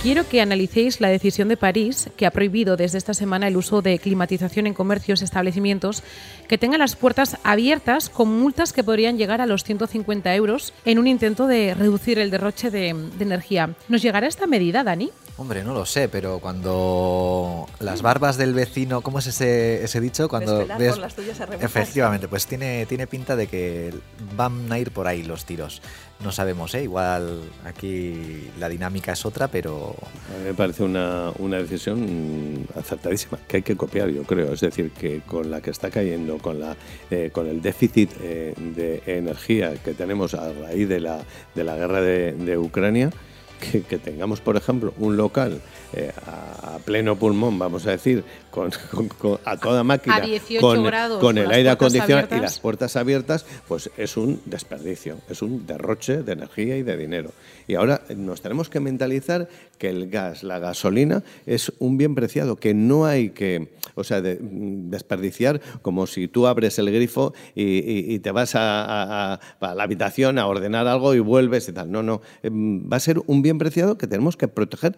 [0.00, 3.82] Quiero que analicéis la decisión de París, que ha prohibido desde esta semana el uso
[3.82, 6.04] de climatización en comercios y establecimientos
[6.46, 11.00] que tengan las puertas abiertas con multas que podrían llegar a los 150 euros en
[11.00, 13.74] un intento de reducir el derroche de, de energía.
[13.88, 15.10] ¿Nos llegará esta medida, Dani?
[15.40, 20.28] Hombre, no lo sé, pero cuando las barbas del vecino, ¿cómo es ese, ese dicho?
[20.28, 21.64] Cuando ves- por las tuyas a reventar.
[21.70, 23.94] Efectivamente, pues tiene, tiene pinta de que
[24.36, 25.80] van a ir por ahí los tiros.
[26.24, 26.82] No sabemos, ¿eh?
[26.82, 29.94] Igual aquí la dinámica es otra, pero
[30.34, 34.52] A mí me parece una, una decisión acertadísima, que hay que copiar, yo creo.
[34.52, 36.76] Es decir, que con la que está cayendo, con, la,
[37.12, 41.20] eh, con el déficit eh, de energía que tenemos a raíz de la,
[41.54, 43.10] de la guerra de, de Ucrania,
[43.58, 45.60] que, tengamos, por ejemplo, un local
[45.92, 50.20] eh, a, a pleno pulmón, vamos a decir, con, con- con- a toda máquina, A
[50.20, 54.40] 18 con, grados, con con el aire acondicionado y las puertas abiertas, pues es un
[54.44, 57.30] desperdicio, es un derroche de energía y de dinero.
[57.66, 59.48] Y ahora nos tenemos que mentalizar
[59.78, 64.20] que el gas, la gasolina, es un bien preciado, que no hay que, o sea,
[64.20, 68.84] de- mm, desperdiciar como si tú abres el grifo y, y- y te vas a,
[68.84, 71.90] a- a- a la habitación a ordenar algo y vuelves y tal.
[71.90, 74.96] No, no, Em, va a ser un bien preciado que tenemos que proteger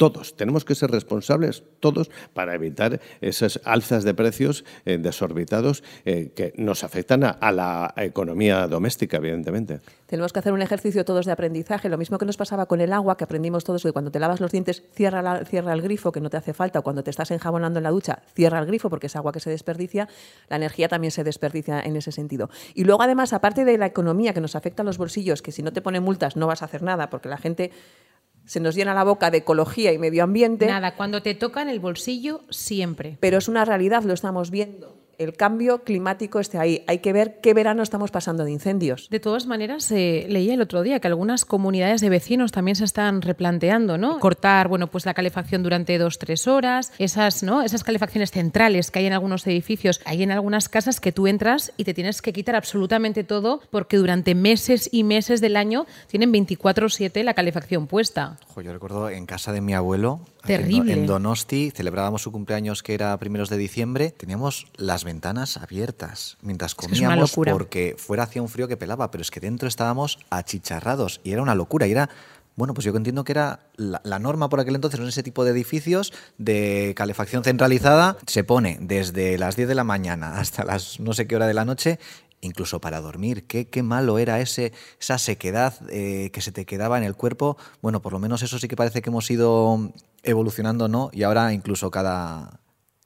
[0.00, 6.32] todos, tenemos que ser responsables todos para evitar esas alzas de precios eh, desorbitados eh,
[6.34, 9.80] que nos afectan a, la economía doméstica, evidentemente.
[10.06, 12.94] Tenemos que hacer un ejercicio todos de aprendizaje, lo mismo que nos pasaba con el
[12.94, 16.22] agua, que aprendimos todos que cuando te lavas los dientes, cierra, cierra el grifo, que
[16.22, 18.88] no te hace falta, o cuando te estás enjabonando en la ducha, cierra el grifo
[18.88, 20.08] porque es agua que se desperdicia,
[20.48, 22.48] la energía también se desperdicia en ese sentido.
[22.72, 25.62] Y luego además, aparte de la economía que nos afecta a los bolsillos, que si
[25.62, 27.70] no te ponen multas no vas a hacer nada, porque la gente
[28.44, 30.66] se nos llena la boca de ecología y medio ambiente.
[30.66, 33.16] Nada, cuando te toca en el bolsillo, siempre.
[33.20, 34.99] Pero es una realidad, lo estamos viendo.
[35.20, 36.82] El cambio climático está ahí.
[36.86, 39.06] Hay que ver qué verano estamos pasando de incendios.
[39.10, 42.86] De todas maneras, eh, leía el otro día que algunas comunidades de vecinos también se
[42.86, 44.18] están replanteando, ¿no?
[44.18, 47.60] Cortar, bueno, pues la calefacción durante dos, tres horas, esas, ¿no?
[47.60, 51.74] Esas calefacciones centrales que hay en algunos edificios, hay en algunas casas que tú entras
[51.76, 56.32] y te tienes que quitar absolutamente todo porque durante meses y meses del año tienen
[56.32, 58.38] 24/7 la calefacción puesta.
[58.48, 60.94] Ojo, yo recuerdo en casa de mi abuelo, Terrible.
[60.94, 66.76] en Donosti, celebrábamos su cumpleaños que era primeros de diciembre, teníamos las ventanas abiertas mientras
[66.76, 71.32] comíamos porque fuera hacía un frío que pelaba, pero es que dentro estábamos achicharrados y
[71.32, 72.08] era una locura y era
[72.54, 75.44] Bueno, pues yo entiendo que era la, la norma por aquel entonces en ese tipo
[75.44, 78.16] de edificios de calefacción centralizada.
[78.26, 81.54] Se pone desde las 10 de la mañana hasta las no sé qué hora de
[81.54, 81.98] la noche,
[82.40, 83.46] incluso para dormir.
[83.46, 87.56] Qué, qué malo era ese, esa sequedad eh, que se te quedaba en el cuerpo.
[87.82, 89.90] Bueno, por lo menos eso sí que parece que hemos ido
[90.22, 91.10] evolucionando, ¿no?
[91.12, 92.60] Y ahora incluso cada,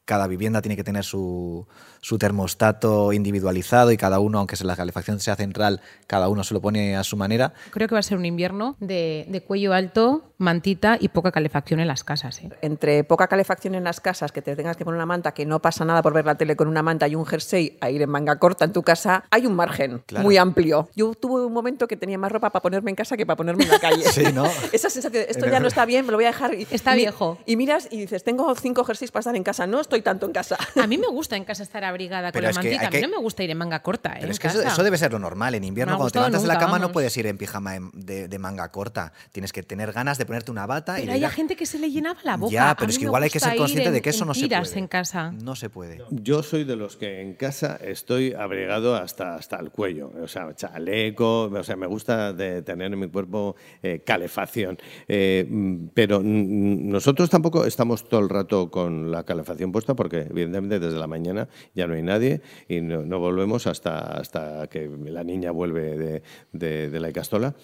[0.04, 1.66] cada vivienda tiene que tener su,
[2.00, 6.60] su termostato individualizado y cada uno, aunque la calefacción sea central, cada uno se lo
[6.60, 7.52] pone a su manera.
[7.70, 11.80] Creo que va a ser un invierno de, de cuello alto, mantita y poca calefacción
[11.80, 12.40] en las casas.
[12.42, 12.50] ¿eh?
[12.62, 15.60] Entre poca calefacción en las casas, que te tengas que poner una manta, que no
[15.60, 18.10] pasa nada por ver la tele con una manta y un jersey a ir en
[18.10, 20.24] manga corta en tu casa, hay un margen Claro.
[20.24, 20.88] muy amplio.
[20.94, 23.64] Yo tuve un momento que tenía más ropa para ponerme en casa que para ponerme
[23.64, 24.04] en la calle.
[24.14, 24.44] Sí, ¿no?
[24.72, 26.54] Esa sensación esto ya no está bien, me lo voy a dejar.
[26.54, 27.38] y- Está y- viejo.
[27.46, 30.32] Y miras y dices, tengo cinco jerseys para estar en casa, no estoy tanto en
[30.32, 30.56] casa.
[30.82, 32.80] A mí me gusta en casa estar abrigada con Pero la es que mantita.
[32.82, 34.12] hay A mí que- no me gusta ir en manga corta.
[34.14, 34.18] ¿eh?
[34.20, 35.54] Pero es que eso, eso debe ser lo normal.
[35.54, 36.92] En invierno, cuando te levantas de la nunca, cama, no vamos.
[36.92, 39.12] puedes ir en pijama de, de- de manga corta.
[39.32, 41.78] Tienes que tener ganas de ponerte una bata y Pero de hay gente que se
[41.78, 42.52] le llenaba la boca.
[42.52, 44.34] Ya, pero es que igual hay que ser consciente en- de que eso en no
[44.34, 44.78] se puede.
[44.78, 45.32] en casa.
[45.32, 46.02] No se puede.
[46.10, 50.54] Yo soy de los que en casa estoy abrigado hasta, hasta el cuello, o sea,
[50.54, 54.78] chaleco, o sea, me gusta de tener en mi cuerpo eh, calefacción.
[55.08, 60.80] Eh, mm, pero nosotros tampoco estamos todo el rato con la calefacción puesta porque evidentemente
[60.80, 65.50] desde la mañana ya no hay nadie y no, volvemos hasta, hasta que la niña
[65.50, 67.54] vuelve de, de- de la Icastola.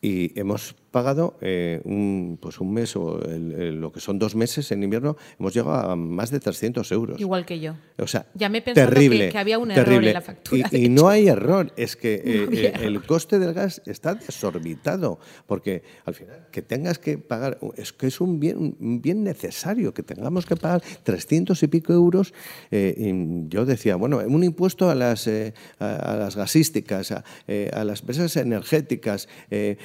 [0.00, 4.36] Y hemos pagado eh, un, pues un mes o el- el- lo que son dos
[4.36, 7.18] meses en invierno, hemos llegado a más de 300 euros.
[7.20, 7.74] Igual que yo.
[7.98, 8.26] O sea,
[8.60, 11.96] pensando que- terrible, que había un error en la factura, Y, no hay error, es
[11.96, 17.16] que eh, eh, el coste del gas está desorbitado, porque al final que tengas que
[17.18, 21.68] pagar, es que es un bien, un bien necesario, que tengamos que pagar 300 y
[21.68, 22.34] pico euros.
[22.70, 25.52] y yo decía, bueno, un impuesto a las, a,
[25.96, 27.24] a las gasísticas, a,
[27.72, 29.26] a las empresas energéticas,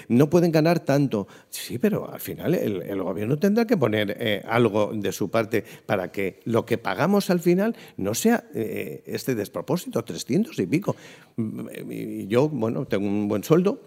[0.10, 0.97] no pueden ganar tanto.
[1.50, 6.12] Sí, pero al final el, gobierno tendrá que poner eh, algo de su parte para
[6.12, 10.96] que lo que pagamos al final no sea eh, este despropósito, 300 y pico.
[11.36, 13.80] Mm, Y yo, bueno, tengo un buen sueldo,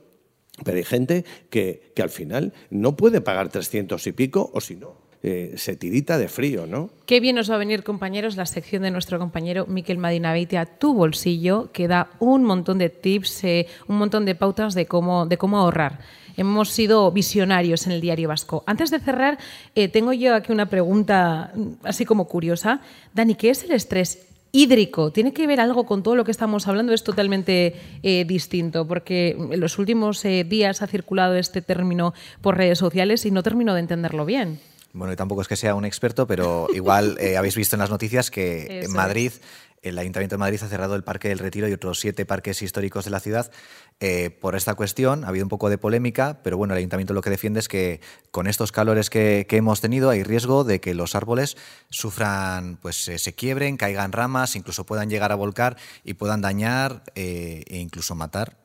[0.64, 4.76] pero hay gente que, que al final no puede pagar 300 y pico o si
[4.76, 6.88] no, eh, se tirita de frío, ¿no?
[7.04, 10.64] Qué bien nos va a venir, compañeros, la sección de nuestro compañero Miquel Madinaveite a
[10.64, 15.26] tu bolsillo, que da un montón de tips, eh, un montón de pautas de cómo,
[15.26, 16.00] de cómo ahorrar.
[16.36, 18.64] Hemos sido visionarios en el Diario Vasco.
[18.66, 19.38] Antes de cerrar,
[19.74, 22.80] eh, tengo yo aquí una pregunta mm, así como curiosa.
[23.14, 25.12] Dani, ¿qué es el estrés hídrico?
[25.12, 26.92] ¿Tiene que ver algo con todo lo que estamos hablando?
[26.92, 32.56] Es totalmente eh, distinto, porque en los últimos eh, días ha circulado este término por
[32.56, 34.60] redes sociales y no termino de entenderlo bien.
[34.92, 37.90] Bueno, y tampoco es que sea un experto, pero igual eh, habéis visto en las
[37.90, 39.40] noticias que Eso en es.
[39.82, 43.06] El Ayuntamiento de Madrid ha cerrado el Parque del Retiro y otros siete parques históricos
[43.06, 43.50] de la ciudad
[43.98, 45.24] eh, por esta cuestión.
[45.24, 48.02] Ha habido un poco de polémica, pero bueno, el Ayuntamiento lo que defiende es que
[48.30, 51.56] con estos calores que, hemos tenido hay riesgo de que los árboles
[51.88, 57.02] sufran, pues eh, se quiebren, caigan ramas, incluso puedan llegar a volcar y puedan dañar
[57.14, 58.58] eh, e incluso matar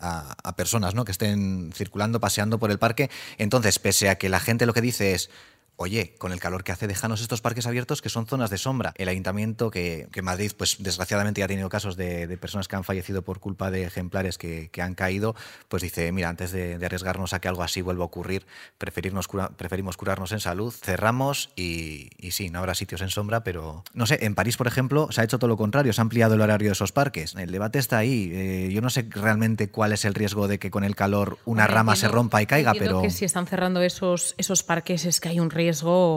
[0.00, 1.04] a, a personas ¿no?
[1.04, 3.10] que estén circulando, paseando por el parque.
[3.38, 5.30] Entonces, pese a que la gente lo que dice es,
[5.76, 8.92] oye, con el calor que hace, déjanos estos parques abiertos que son zonas de sombra.
[8.96, 12.76] El ayuntamiento, que, que Madrid, pues desgraciadamente ya ha tenido casos de, de personas que
[12.76, 15.34] han fallecido por culpa de ejemplares que, que han caído,
[15.68, 18.46] pues dice, mira, antes de, de arriesgarnos a que algo así vuelva a ocurrir,
[18.78, 23.44] preferirnos cura- preferimos curarnos en salud, cerramos y, y sí, no habrá sitios en sombra,
[23.44, 26.02] pero no sé, en París, por ejemplo, se ha hecho todo lo contrario, se ha
[26.02, 27.34] ampliado el horario de esos parques.
[27.34, 28.30] El debate está ahí.
[28.32, 31.64] Eh, yo no sé realmente cuál es el riesgo de que con el calor una
[31.64, 33.02] Hombre, rama se rompa y caiga, pero...
[33.02, 35.65] que si están cerrando esos, esos parques es que hay un riesgo,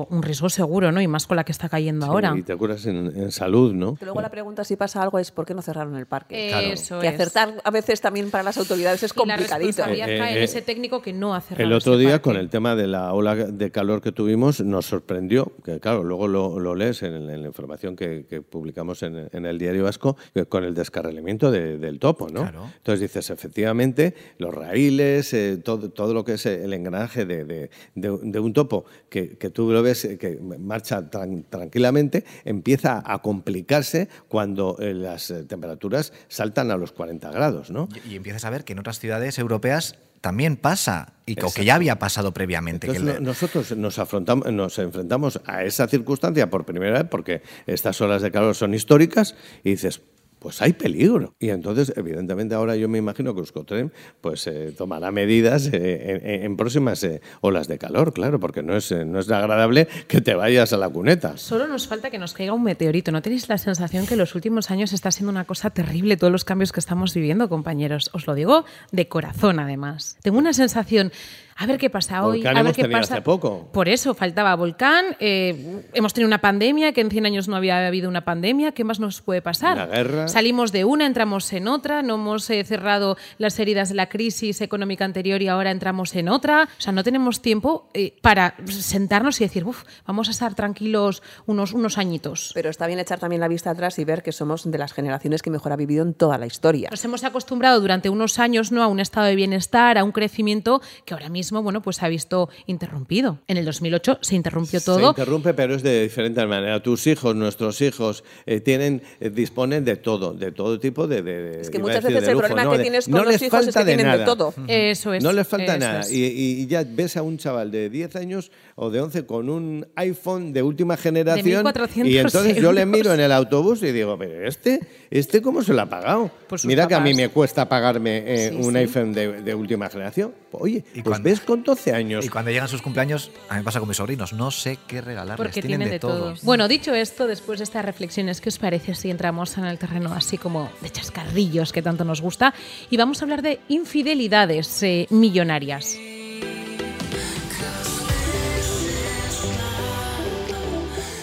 [0.09, 1.01] un riesgo seguro, ¿no?
[1.01, 2.33] Y más con la que está cayendo ahora.
[2.37, 3.97] Y te curas en, en salud, ¿no?
[4.01, 6.49] Luego la pregunta si pasa algo es ¿por qué no cerraron el parque?
[6.49, 6.67] Claro.
[6.67, 7.13] Eso Que es.
[7.15, 9.67] acertar a veces también para las autoridades es Y la complicadito.
[9.67, 12.23] responsabilidad Eh, cae en eh, ese técnico que no ha cerrado El otro día, parque.
[12.23, 16.27] con el tema de la ola de calor que tuvimos, nos sorprendió, que claro, luego
[16.27, 20.17] lo, lo lees en, la información que, que publicamos en, en el Diario Vasco,
[20.49, 22.41] con el descarrilamiento de- del topo, ¿no?
[22.41, 22.69] Claro.
[22.77, 27.69] Entonces dices, efectivamente, los raíles, eh, todo, todo lo que es el engranaje de, de-
[27.95, 33.01] de- de un topo, que, que tú lo ves eh, que marcha tran- tranquilamente, empieza
[33.05, 37.89] a complicarse cuando eh, las eh, temperaturas saltan a los 40 grados, ¿no?
[38.05, 41.63] Y, y empiezas a ver que en otras ciudades europeas también pasa, y que, que
[41.63, 42.87] ya había pasado previamente.
[42.89, 48.01] que el- nosotros nos, afrontamos, nos enfrentamos a esa circunstancia por primera vez porque estas
[48.01, 50.01] olas de calor son históricas y dices,
[50.39, 51.35] pues hay peligro.
[51.39, 56.57] Y entonces, evidentemente, ahora yo me imagino que Euskotren pues, eh, tomará medidas eh, en,
[56.57, 60.73] próximas eh, olas de calor, claro, porque no es, no es agradable que te vayas
[60.73, 61.37] a la cuneta.
[61.37, 63.11] Solo nos falta que nos caiga un meteorito.
[63.11, 66.31] ¿No tenéis la sensación que en los últimos años está siendo una cosa terrible todos
[66.31, 68.09] los cambios que estamos viviendo, compañeros?
[68.13, 70.17] Os lo digo de corazón, además.
[70.21, 71.11] Tengo una sensación
[71.61, 73.13] A ver qué pasa hoy, Volcán a ver hemos qué pasa.
[73.15, 73.67] hace poco.
[73.73, 75.17] Por eso faltaba Volcán.
[75.19, 78.71] eh, hemos tenido una pandemia, que en 100 años no había habido una pandemia.
[78.71, 79.73] ¿Qué más nos puede pasar?
[79.73, 80.27] Una guerra.
[80.29, 82.01] Salimos de una, entramos en otra.
[82.01, 86.29] No hemos eh, cerrado las heridas de la crisis económica anterior y ahora entramos en
[86.29, 86.69] otra.
[86.77, 91.21] O sea, no tenemos tiempo eh, para sentarnos y decir, "Uf, vamos a estar tranquilos
[91.45, 92.51] unos, unos añitos.
[92.53, 95.41] Pero está bien echar también la vista atrás y ver que somos de las generaciones
[95.41, 96.87] que mejor ha vivido en toda la historia.
[96.89, 98.81] Nos hemos acostumbrado durante unos años ¿no?
[98.81, 102.09] a un estado de bienestar, a un crecimiento que ahora mismo bueno, pues se ha
[102.09, 103.39] visto interrumpido.
[103.47, 105.09] En el 2008 se interrumpió Se todo.
[105.09, 106.81] interrumpe, pero es de diferente manera.
[106.81, 111.21] Tus hijos, nuestros hijos, eh, tienen, eh, disponen de todo, de todo tipo de.
[111.21, 113.23] de- Es que muchas veces de el lujo, problema no, que de- tienes con no
[113.23, 114.25] los les hijos es falta que tienen de nada.
[114.25, 114.53] todo.
[114.67, 115.23] Eso es.
[115.23, 116.01] No les falta nada.
[116.09, 119.87] Y, y ya ves a un chaval de 10 años o de 11 con un
[119.95, 121.63] iPhone de última generación.
[121.65, 125.63] 1.400 y entonces yo le miro en el autobús y digo, pero este, este ¿cómo
[125.63, 126.31] se lo ha pagado?
[126.63, 128.77] Mira que a mí me cuesta pagarme eh, Sí, un sí.
[128.77, 130.33] iPhone de, de última generación.
[130.51, 132.25] Oye, Y pues cuando- con 12 años.
[132.25, 135.01] Y cuando llegan sus cumpleaños, a mí me pasa con mis sobrinos, no sé qué
[135.01, 135.37] regalarles.
[135.37, 136.35] Porque tienen de todo.
[136.43, 140.13] Bueno, dicho esto, después de estas reflexiones, ¿qué os parece si entramos en el terreno
[140.13, 142.53] así como de chascarrillos que tanto nos gusta?
[142.89, 145.97] Y vamos a hablar de infidelidades eh, millonarias.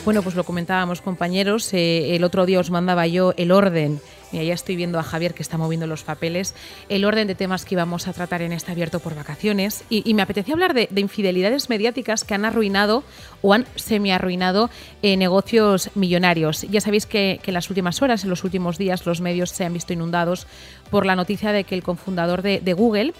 [0.06, 4.00] Bueno, pues lo comentábamos compañeros, eh, el otro día os mandaba yo el orden,
[4.32, 6.54] mira, ya estoy viendo a Javier que está moviendo los papeles,
[6.88, 10.22] el orden de temas que íbamos a tratar en este abierto por vacaciones y, me
[10.22, 13.04] apetecía hablar de, de infidelidades mediáticas que han arruinado
[13.42, 14.70] o han semi-arruinado
[15.02, 16.62] eh, negocios millonarios.
[16.62, 19.64] Ya sabéis que, que en las últimas horas, en los últimos días, los medios se
[19.64, 20.46] han visto inundados
[20.90, 23.12] por la noticia de que el cofundador de, de Google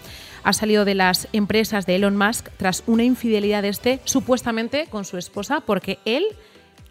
[0.42, 5.04] ha salido de las empresas de Elon Musk tras una infidelidad de este, supuestamente con
[5.04, 6.24] su esposa, porque él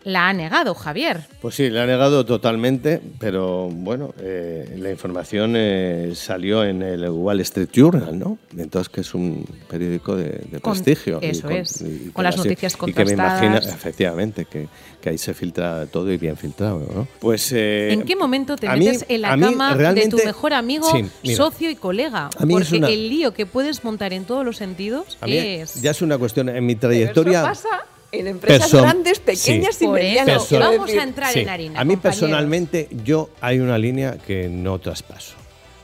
[0.05, 1.21] la ha negado, Javier.
[1.41, 7.09] Pues sí, le ha negado totalmente, pero bueno, eh, la información eh, salió en el
[7.09, 8.37] Wall Street Journal, ¿no?
[8.57, 11.19] Entonces, que es un periódico de, de Con- prestigio.
[11.21, 13.75] y eso es, y con las así- noticias Y que me imagino, contrastadas.
[13.75, 14.67] efectivamente, que,
[15.01, 17.07] que ahí se filtra todo y bien filtrado, ¿no?
[17.19, 17.51] Pues...
[17.51, 21.03] eh, ¿En qué momento te mí- metes en la cama de tu mejor amigo, Sí,
[21.23, 22.29] mira, socio y colega?
[22.39, 25.81] Es Porque una- el lío que puedes montar en todos los sentidos es...
[25.81, 27.39] ya es una cuestión, en mi Pero trayectoria...
[27.39, 27.85] eso pasa
[28.19, 29.85] en empresas grandes, pequeñas sí.
[29.85, 30.49] y medianas.
[30.51, 31.79] Vamos a entrar Sí, en harina.
[31.79, 32.19] A mí compañeros.
[32.19, 35.35] personalmente, yo hay una línea que no traspaso,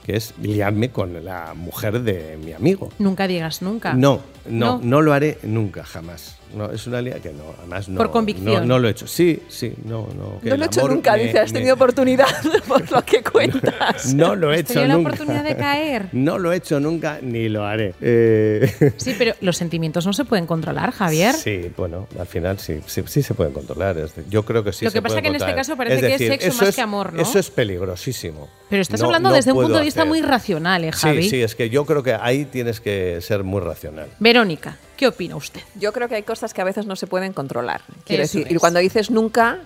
[0.05, 2.89] que es liarme con la mujer de mi amigo.
[2.99, 3.93] Nunca digas nunca.
[3.93, 4.79] No, no, No.
[4.83, 6.37] no, lo haré nunca, jamás.
[6.55, 7.97] No, es una línea que no, además no.
[7.97, 8.67] Por convicción.
[8.67, 9.07] No, no lo he hecho.
[9.07, 10.39] Sí, sí, no, no.
[10.41, 12.27] que No lo he hecho nunca, me- dice, has me- tenido oportunidad
[12.67, 14.13] por lo que cuentas.
[14.13, 15.09] No lo he ¿Has hecho tenido la nunca.
[15.09, 16.09] oportunidad de caer?
[16.13, 17.93] No lo he hecho nunca ni lo haré.
[18.01, 21.33] Eh, Sí, pero los sentimientos no se pueden controlar, Javier.
[21.35, 23.95] Sí, bueno, al final sí, sí, sí se pueden controlar.
[24.29, 24.85] Yo creo que sí.
[24.85, 26.81] Lo que se pasa que en este caso parece que es sexo más es- que
[26.81, 27.21] amor, ¿no?
[27.21, 28.49] Eso es peligrosísimo.
[28.69, 30.09] Pero estás No- hablando no desde un punto de vista hacer.
[30.09, 31.23] muy racional, ¿eh, Javi?
[31.23, 34.07] Sí, sí, es que yo creo que ahí tienes que ser muy racional.
[34.19, 35.61] Verónica, ¿qué opina usted?
[35.79, 37.81] Yo creo que hay cosas que a veces no se pueden controlar.
[38.05, 39.57] Quiero Eso decir, y cuando dices nunca,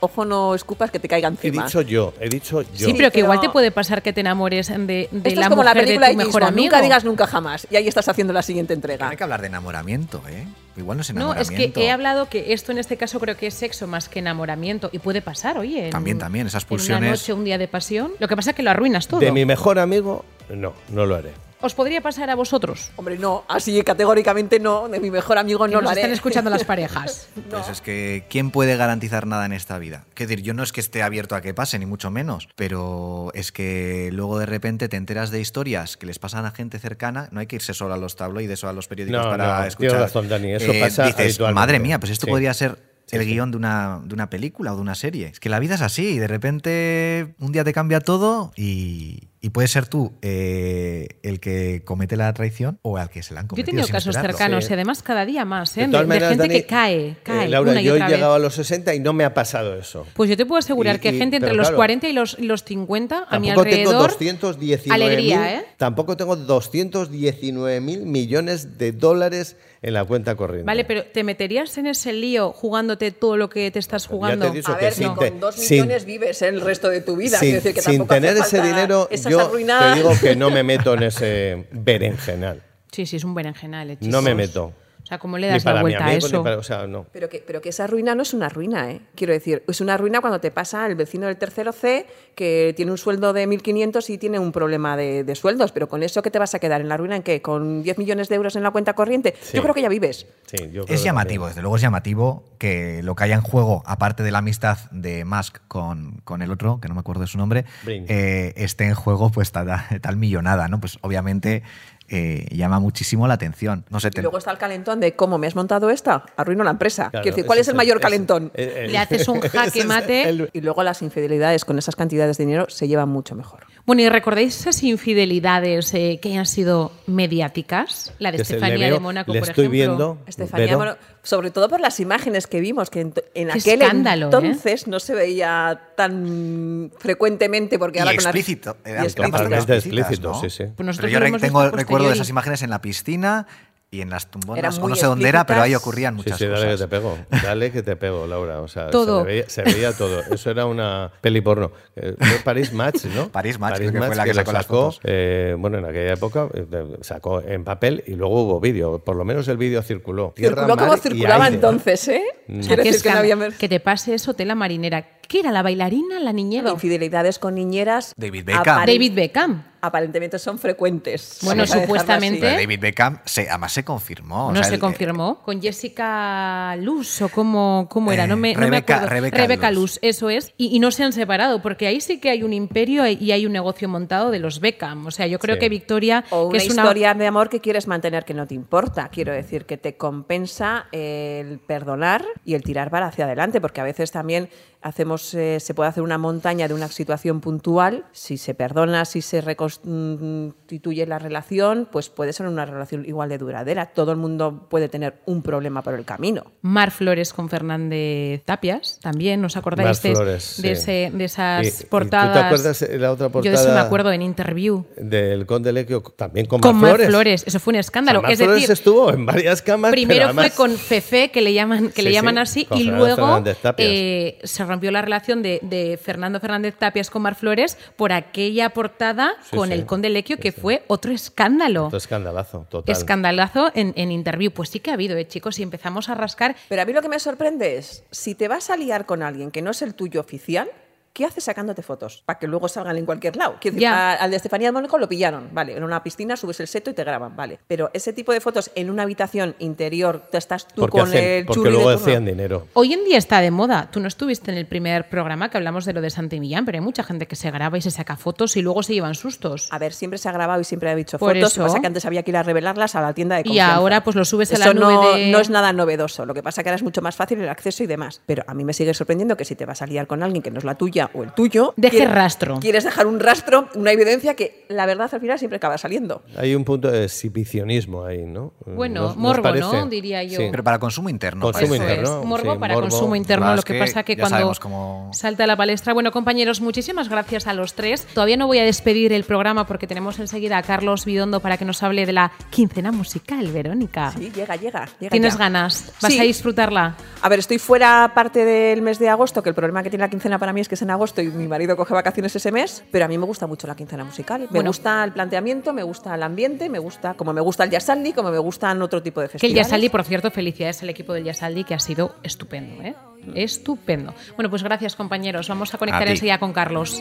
[0.00, 1.64] ojo, no escupas que te caiga He encima.
[1.64, 2.86] dicho yo, he dicho yo.
[2.88, 5.46] Sí, pero que pero- igual te puede pasar que te enamores de, de Esto la
[5.46, 6.64] es como la película de tu mejor amigo.
[6.72, 7.68] Nunca digas nunca jamás.
[7.70, 9.08] Y ahí estás haciendo la siguiente No entrega.
[9.10, 10.44] hay que hablar de enamoramiento, ¿eh?
[10.76, 11.74] Igual no es No, es enamoramiento.
[11.80, 14.90] que he hablado que esto en este caso creo que es sexo más que enamoramiento
[14.92, 15.84] y puede pasar, oye.
[15.86, 18.10] en- También, también, esas En pulsiones- una noche, un día de pasión.
[18.18, 19.20] Lo que pasa es que lo arruinas todo.
[19.20, 21.30] De mi mejor amigo, no, no lo haré.
[21.62, 22.90] ¿Os podría pasar a vosotros?
[22.96, 24.88] Hombre, no, así categóricamente no.
[24.88, 26.00] De mi mejor amigo no nos lo haré.
[26.00, 27.28] están escuchando las parejas.
[27.50, 30.04] Pues es que, ¿quién puede garantizar nada en esta vida?
[30.16, 33.30] Es decir, yo no es que esté abierto a que pase, ni mucho menos, pero
[33.34, 37.28] es que luego de repente te enteras de historias que les pasan a gente cercana,
[37.30, 39.64] no hay que irse solo a los tabloides o a los periódicos No, para no,
[39.66, 39.88] escuchar.
[39.88, 42.30] eh, tienes razón, Dani, eso pasa Dices, madre mía, pues esto Sí.
[42.30, 42.78] podría ser
[43.10, 43.26] el sí.
[43.32, 45.26] guion de una, de una película o de una serie.
[45.26, 49.28] Es que la vida es así, y de repente un día te cambia todo y,
[49.42, 53.40] y puedes ser tú eh, el que comete la traición o al que se la
[53.40, 53.66] han Yo he cometido.
[53.66, 54.36] tenido sin casos esperarlo.
[54.38, 54.70] cercanos Sí.
[54.70, 55.80] y además cada día más, ¿eh?
[55.80, 57.92] De De, todas de maneras, gente Dani, que cae, cae eh, Laura, una y yo
[57.92, 58.36] he otra llegado vez.
[58.36, 60.06] a los 60 y no me ha pasado eso.
[60.14, 62.12] Pues yo te puedo asegurar Y- que y- gente entre pero los claro, 40 y
[62.12, 64.10] los, los 50 a mi Tampoco tengo alrededor.
[64.10, 65.64] 219 Alegría, ¿eh?
[65.78, 70.66] Tampoco tengo 219 mil millones de dólares en la cuenta corriente.
[70.66, 74.44] Vale, pero ¿te meterías en ese lío jugándote todo lo que te estás jugando?
[74.46, 77.00] te he dicho A que ver, sin con dos sin- millones vives el resto de
[77.00, 77.38] tu vida.
[77.38, 79.94] sin, Quiero decir que sin tener ese dinero, yo arruinadas.
[79.94, 82.62] te digo que no me meto en ese berenjenal.
[82.92, 83.90] Sí, sí, es un berenjenal.
[83.90, 84.72] eh, No me meto.
[85.10, 86.40] O sea, ¿cómo le das la vuelta a eso?
[86.44, 87.04] para- o sea, no.
[87.12, 89.00] Pero que, pero que esa ruina no es una ruina, ¿eh?
[89.16, 92.06] Quiero decir, es una ruina cuando te pasa el vecino del tercero C
[92.36, 95.72] que tiene un sueldo de 1.500 y tiene un problema de, de sueldos.
[95.72, 96.80] Pero con eso, ¿qué te vas a quedar?
[96.80, 97.42] ¿En la ruina en qué?
[97.42, 99.34] ¿Con 10 millones de euros en la cuenta corriente?
[99.40, 99.56] Sí.
[99.56, 100.28] Yo creo que ya vives.
[100.46, 103.82] Sí, yo creo Es llamativo, desde luego es llamativo que lo que haya en juego,
[103.86, 107.26] aparte de la amistad de Musk con, con el otro, que no me acuerdo de
[107.26, 109.68] su nombre, eh, esté en juego pues tal,
[110.00, 110.78] tal millonada, ¿no?
[110.80, 111.64] Pues obviamente
[112.10, 113.84] eh, llama muchísimo la atención.
[113.88, 116.64] No sé, Y te- luego está el calentón de cómo me has montado esta, arruino
[116.64, 117.10] la empresa.
[117.10, 118.50] Claro, Quiero decir, ¿cuál es el el- mayor ese- calentón?
[118.54, 120.28] el- el- Le haces un jaque mate.
[120.28, 123.60] el- Y luego las infidelidades con esas cantidades de dinero se llevan mucho mejor.
[123.86, 128.12] Bueno, ¿y recordáis esas infidelidades eh, que hayan sido mediáticas?
[128.18, 129.70] La de que Estefanía veo- de Mónaco, por estoy ejemplo.
[129.70, 133.00] viendo Estefanía, pero- bueno, sobre todo por las imágenes que vimos, que
[133.34, 134.30] en, aquel escándalo, ¿eh?
[134.42, 138.76] entonces no se veía tan frecuentemente porque y ahora con la- explícito.
[138.84, 139.36] y eran explícito.
[139.38, 140.40] Totalmente explícito, ¿no?
[140.40, 140.64] sí, sí.
[140.76, 143.46] Pues Pero yo lo re- hemos tengo visto recuerdo de esas imágenes en la piscina
[143.92, 144.78] y en las tumbonas.
[144.78, 146.80] O no sé dónde era, pero ahí ocurrían Sí, muchas sí, dale que cosas.
[146.80, 147.18] te pego.
[147.42, 148.60] Dale que te pego, Laura.
[148.60, 149.22] O sea, Todo.
[149.22, 150.20] Se, veía, se veía todo.
[150.30, 151.72] Eso era una peli porno.
[151.96, 153.30] Eh, fue Paris Match, ¿no?
[153.30, 155.00] París Match, creo que fue la que sacó las fotos.
[155.02, 156.66] eh, bueno, en aquella época eh,
[157.00, 159.00] sacó en papel y luego hubo vídeo.
[159.00, 160.34] Por lo menos el vídeo circuló.
[160.36, 162.22] Tierra, Circuló como mar circulaba entonces, ¿eh?
[162.60, 165.04] O sea, decir que no había Que te pase eso, tela marinera.
[165.30, 165.52] ¿Qué era?
[165.52, 166.18] ¿La bailarina?
[166.18, 166.70] ¿La niñera?
[166.72, 168.14] infidelidades con niñeras.
[168.16, 168.84] David Beckham.
[168.84, 169.62] David Beckham.
[169.82, 171.38] Aparentemente son frecuentes.
[171.42, 172.44] Bueno, supuestamente-.
[172.44, 174.48] David Beckham se, además se confirmó.
[174.48, 175.40] o No sea, se el- confirmó.
[175.42, 179.30] Con Jessica Luz o cómo, cómo era, Eh, no me, no me Rebeca- acuerdo.
[179.30, 180.00] Rebeca Luz.
[180.02, 180.52] eso es.
[180.58, 183.46] Y, y no se han separado, porque ahí sí que hay un imperio y hay
[183.46, 185.06] un negocio montado de los Beckham.
[185.06, 185.60] O sea, yo creo Sí.
[185.60, 189.08] que Victoria, O que una historia de amor que quieres mantener que no te importa.
[189.10, 193.84] Quiero decir que te compensa el perdonar y el tirar para hacia adelante, porque a
[193.84, 194.50] veces también
[194.82, 198.04] hacemos, eh, se puede hacer una montaña de una situación puntual.
[198.12, 203.38] Si se perdona, si se reconstituye la relación, pues puede ser una relación igual de
[203.38, 203.86] duradera.
[203.86, 206.44] Todo el mundo puede tener un problema por el camino.
[206.62, 210.82] Mar Flores con Fernández Tapias, también, ¿os acordáis Mar de, Flores, de, sí.
[210.82, 212.44] ese- de esas Y- y tú te portadas?
[212.44, 213.82] acuerdas la otra Yo de eso me portada?
[213.82, 214.84] acuerdo en Interview.
[214.96, 217.08] Del Conde Lequio, también con, Con Mar Mar Flores.
[217.08, 217.44] Flores.
[217.46, 218.18] Eso fue un escándalo.
[218.20, 219.90] O sea, Mar es Flores decir, estuvo en varias camas.
[219.90, 222.84] Primero pero además- fue con Fefe, que le llaman, que le llaman sí, así, y
[222.90, 223.42] luego
[223.78, 225.09] eh, se rompió la relación
[225.42, 229.74] de, de Fernando Fernández Tapias con Mar Flores por aquella portada Sí, con sí.
[229.74, 230.60] el Conde Lequio, Sí, que sí.
[230.60, 231.86] fue otro escándalo.
[231.86, 232.92] Otro escandalazo, total.
[232.92, 234.50] Escandalazo en, en interview.
[234.52, 235.58] Pues sí que ha habido, ¿eh, chicos?
[235.58, 236.56] Y empezamos a rascar.
[236.68, 239.50] Pero a mí lo que me sorprende es, si te vas a liar con alguien
[239.50, 240.70] que no es el tuyo oficial,
[241.12, 242.22] ¿qué haces sacándote fotos?
[242.24, 243.56] Para que luego salgan en cualquier lado.
[243.60, 244.12] Quiero decir, Ya.
[244.12, 246.90] a- al de Estefanía de Mónaco lo pillaron, vale, en una piscina subes el seto
[246.90, 247.58] y te graban, vale.
[247.66, 251.24] Pero ese tipo de fotos en una habitación interior, te estás tú Porque, con hacen-
[251.24, 252.04] el porque churri de luego turno.
[252.06, 252.66] hacían dinero.
[252.74, 253.88] Hoy en día está de moda.
[253.90, 256.76] Tú no estuviste en el primer programa que hablamos de lo de Santi Millán, pero
[256.78, 259.68] hay mucha gente que se graba y se saca fotos y luego se llevan sustos.
[259.72, 261.52] A ver, siempre se ha grabado y siempre ha dicho Por fotos.
[261.52, 261.60] eso.
[261.60, 263.44] Lo que pasa que antes había que ir a revelarlas a la tienda de Y
[263.44, 263.74] confianza.
[263.74, 266.24] ahora, pues, lo subes a la nube no, de- no es nada novedoso.
[266.26, 268.20] Lo que pasa que ahora es mucho más fácil el acceso y demás.
[268.26, 270.50] Pero a mí me sigue sorprendiendo que si te vas a liar con alguien que
[270.50, 271.72] no es la tuya o el tuyo...
[271.76, 272.58] Deje quieres- rastro.
[272.60, 276.22] Quieres dejar un rastro, una evidencia que la verdad al final siempre acaba saliendo.
[276.36, 278.52] Hay un punto de exhibicionismo ahí, ¿no?
[278.66, 279.60] Bueno, ¿Nos- nos morbo, parece?
[279.72, 279.86] ¿no?
[279.86, 280.38] Diría yo.
[280.40, 280.48] Sí.
[280.50, 281.42] Pero para consumo interno.
[281.42, 282.20] Consumo Eso interno.
[282.20, 282.88] es, morbo sí, para morbo.
[282.88, 283.44] consumo interno.
[283.46, 285.94] Claro, lo que, que pasa que cuando cómo- salta a la palestra.
[285.94, 288.06] Bueno, compañeros, muchísimas gracias a los tres.
[288.14, 291.64] Todavía no voy a despedir el programa porque tenemos enseguida a Carlos Bidondo para que
[291.64, 294.12] nos hable de la quincena musical, Verónica.
[294.16, 294.88] Sí, llega, llega.
[294.98, 295.38] llega ¿Tienes ya.
[295.38, 295.92] ganas?
[296.02, 296.18] ¿Vas Sí.
[296.20, 296.96] a disfrutarla?
[297.22, 300.10] A ver, estoy fuera parte del mes de agosto, que el problema que tiene la
[300.10, 302.82] quincena para mí es que es en agosto y mi marido coge vacaciones ese mes,
[302.90, 304.42] pero a mí me gusta mucho la quincena musical.
[304.42, 304.70] Me Bueno.
[304.70, 308.30] gusta el planteamiento, me gusta el ambiente, me gusta, como me gusta el Yasaldi, como
[308.30, 309.66] me gustan otro tipo de Que el festivales.
[309.68, 312.94] Yasaldi, por cierto, felicidades al equipo del Yasaldi que ha sido estupendo, ¿eh?
[313.34, 314.14] Estupendo.
[314.36, 315.48] Bueno, pues gracias, compañeros.
[315.48, 316.98] Vamos a conectar A enseguida con Carlos.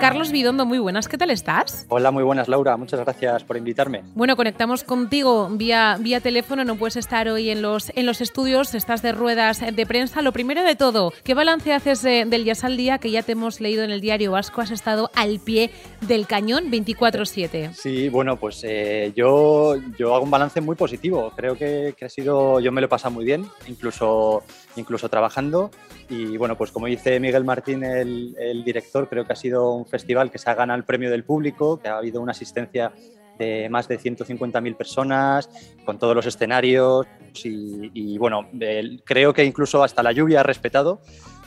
[0.00, 1.08] Carlos Bidondo, muy buenas.
[1.08, 1.84] ¿Qué tal estás?
[1.88, 2.76] Hola, muy buenas, Laura.
[2.76, 4.02] Muchas gracias por invitarme.
[4.14, 8.74] Bueno, conectamos contigo vía, vía teléfono, no puedes estar hoy en los, en los estudios,
[8.76, 10.22] estás de ruedas de prensa.
[10.22, 13.32] Lo primero de todo, ¿qué balance haces de- del Yas al Día que ya te
[13.32, 14.60] hemos leído en el diario Vasco?
[14.60, 15.70] Has estado al pie
[16.02, 17.72] del cañón 24-7.
[17.74, 21.32] Sí, bueno, pues eh, yo, yo hago un balance muy positivo.
[21.36, 24.44] Creo que, que ha sido, yo me lo he pasado muy bien, incluso,
[24.76, 25.70] incluso trabajando.
[26.10, 30.30] Y bueno, pues como dice Miguel Martín, el, director, creo que ha sido un festival
[30.30, 32.92] que se ha ganado el premio del público, que ha habido una asistencia
[33.38, 35.48] de más de 150.000 personas,
[35.84, 37.06] con todos los escenarios.
[37.44, 38.48] Y, bueno,
[39.04, 41.02] creo que incluso hasta la lluvia ha respetado.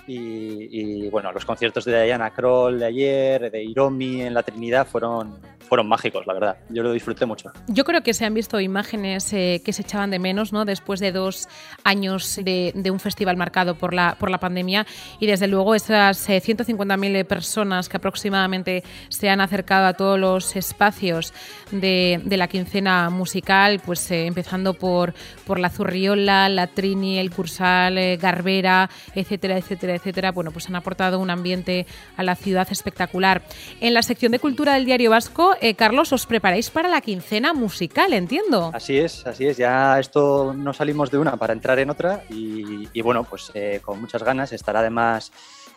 [0.07, 4.87] Y, y, bueno, los conciertos de Diana Kroll de ayer, de Iromi en la Trinidad
[4.87, 6.57] fueron, fueron mágicos, la verdad.
[6.69, 7.51] Yo lo disfruté mucho.
[7.67, 10.65] Yo creo que se han visto imágenes eh, que se echaban de menos, ¿no?
[10.65, 11.47] Después de dos
[11.83, 14.85] años de, de un festival marcado por la, por la pandemia
[15.19, 20.55] y desde luego esas eh, 150.000 personas que aproximadamente se han acercado a todos los
[20.55, 21.33] espacios
[21.71, 25.13] de, de la quincena musical, pues eh, empezando por,
[25.45, 30.75] por la Zurriola, la Trini, el Cursal, eh, Garbera, etcétera, etcétera, etcétera, bueno, pues han
[30.75, 31.85] aportado un ambiente
[32.17, 33.41] a la ciudad espectacular.
[33.79, 37.53] En la sección de cultura del Diario Vasco, eh, Carlos, os preparáis para la quincena
[37.53, 38.71] musical, entiendo.
[38.73, 39.57] Así es, así es.
[39.57, 43.81] Ya esto no salimos de una para entrar en otra y, y bueno, pues eh,
[43.83, 44.53] con muchas ganas.
[44.53, 45.31] Estará además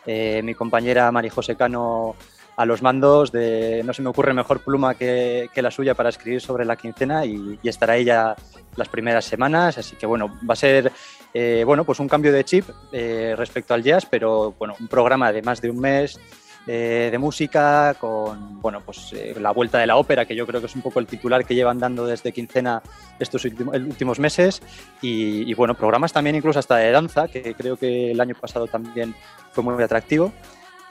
[0.05, 2.15] eh, mi compañera Mari José Cano
[2.57, 6.39] a los mandos de no se me ocurre mejor pluma que, la suya para escribir
[6.39, 8.33] sobre la quincena y, estará ella
[8.77, 10.89] las primeras semanas, así que bueno, va a ser
[11.65, 12.65] bueno, pues un cambio de chip
[13.35, 16.17] respecto al jazz, pero bueno, un programa de más de un mes
[16.67, 20.59] eh, de música con bueno, pues eh, la vuelta de la ópera, que yo creo
[20.59, 22.81] que es un poco el titular que llevan dando desde quincena
[23.19, 24.61] estos último- últimos meses
[25.01, 28.67] y, y, bueno, programas también incluso hasta de danza, que creo que el año pasado
[28.67, 29.13] también
[29.51, 30.31] fue muy atractivo.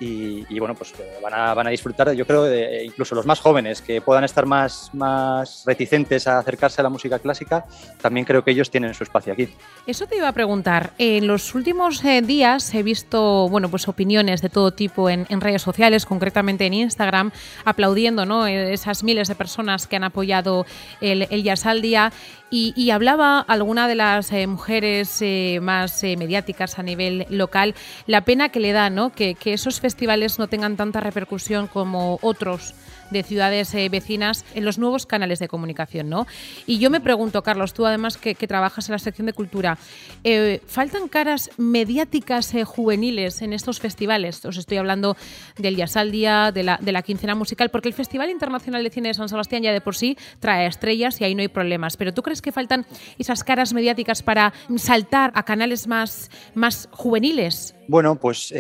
[0.00, 3.40] Y, bueno, pues eh, van a, van a disfrutar, yo creo, de, incluso los más
[3.40, 7.64] jóvenes que puedan estar más, más reticentes a acercarse a la música clásica,
[8.02, 9.48] también creo que ellos tienen su espacio aquí.
[9.86, 10.92] Eso te iba a preguntar.
[10.98, 15.40] En los últimos eh, días he visto, bueno, pues opiniones de todo tipo en, en
[15.40, 17.30] redes sociales, concretamente en Instagram,
[17.64, 18.46] aplaudiendo, ¿no?
[18.46, 20.66] Eh, Esas miles de personas que han apoyado
[21.00, 22.12] el, el Jazz al Día.
[22.56, 27.74] Y, y hablaba alguna de las eh, mujeres eh, más eh, mediáticas a nivel local,
[28.06, 29.10] la pena que le da, ¿no?
[29.10, 32.74] Que, que esos festivales no tengan tanta repercusión como otros
[33.14, 36.26] de ciudades eh, vecinas en los nuevos canales de comunicación, ¿no?
[36.66, 39.78] Y yo me pregunto, Carlos, tú además que, trabajas en la sección de cultura,
[40.24, 44.44] eh, ¿faltan caras mediáticas eh, juveniles en estos festivales?
[44.44, 45.16] Os estoy hablando
[45.56, 49.14] del Jazz al Día, de la, quincena musical, porque el Festival Internacional de Cine de
[49.14, 51.96] San Sebastián ya de por sí trae estrellas y ahí no hay problemas.
[51.96, 52.84] Pero ¿tú crees que faltan
[53.18, 57.74] esas caras mediáticas para saltar a canales más, más juveniles?
[57.86, 58.52] Bueno, pues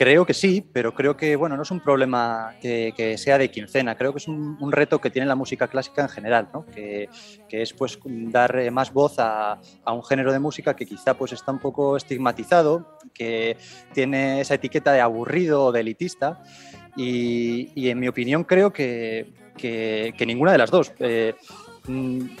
[0.00, 3.96] creo que sí, pero creo que bueno, no es un problema que, sea de quincena,
[3.96, 6.64] creo que es un, reto que tiene la música clásica en general, ¿no?
[6.64, 7.10] que,
[7.50, 11.52] es pues dar eh, más voz a, un género de música que quizá pues está
[11.52, 13.58] un poco estigmatizado, que
[13.92, 16.42] tiene esa etiqueta de aburrido o de elitista.
[16.96, 20.94] Y, en mi opinión creo que, que, que ninguna de las dos.
[20.98, 21.34] Eh,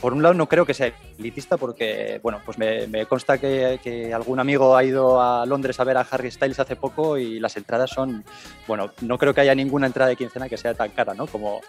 [0.00, 3.80] por un lado no creo que sea elitista porque, bueno, pues me, me consta que,
[3.82, 7.40] que, algún amigo ha ido a Londres a ver a Harry Styles hace poco y
[7.40, 8.24] las entradas son,
[8.66, 11.26] bueno, no creo que haya ninguna entrada de quincena que sea tan cara, ¿no?
[11.26, 11.60] Como,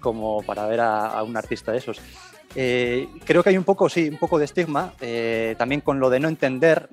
[0.00, 2.00] como para ver a, a un artista de esos.
[2.54, 6.10] Eh, creo que hay un poco, sí, un poco de estigma, eh, también con lo
[6.10, 6.88] de no entender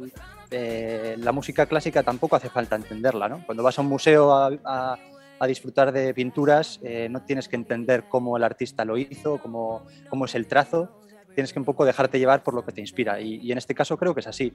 [0.52, 3.44] eh, la música clásica tampoco hace falta entenderla, ¿no?
[3.46, 4.98] Cuando vas a un museo a, a
[5.40, 9.86] a disfrutar de pinturas, eh, no tienes que entender cómo el artista lo hizo, cómo,
[10.10, 11.02] cómo, es el trazo,
[11.34, 13.20] tienes que un poco dejarte llevar por lo que te inspira.
[13.20, 14.54] Y, en este caso creo que es así.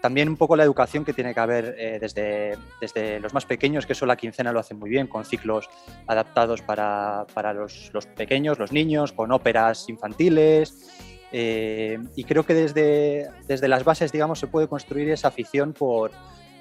[0.00, 3.86] También un poco la educación que tiene que haber eh, desde, desde, los más pequeños,
[3.86, 5.68] que eso la quincena lo hace muy bien, con ciclos
[6.06, 10.90] adaptados para, para los, los, pequeños, los niños, con óperas infantiles.
[11.30, 16.12] Eh, y creo que desde, desde las bases, digamos, se puede construir esa afición por,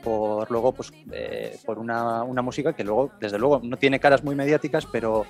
[0.03, 4.23] por luego pues eh, por una, una, música que luego desde luego no tiene caras
[4.23, 5.25] muy mediáticas pero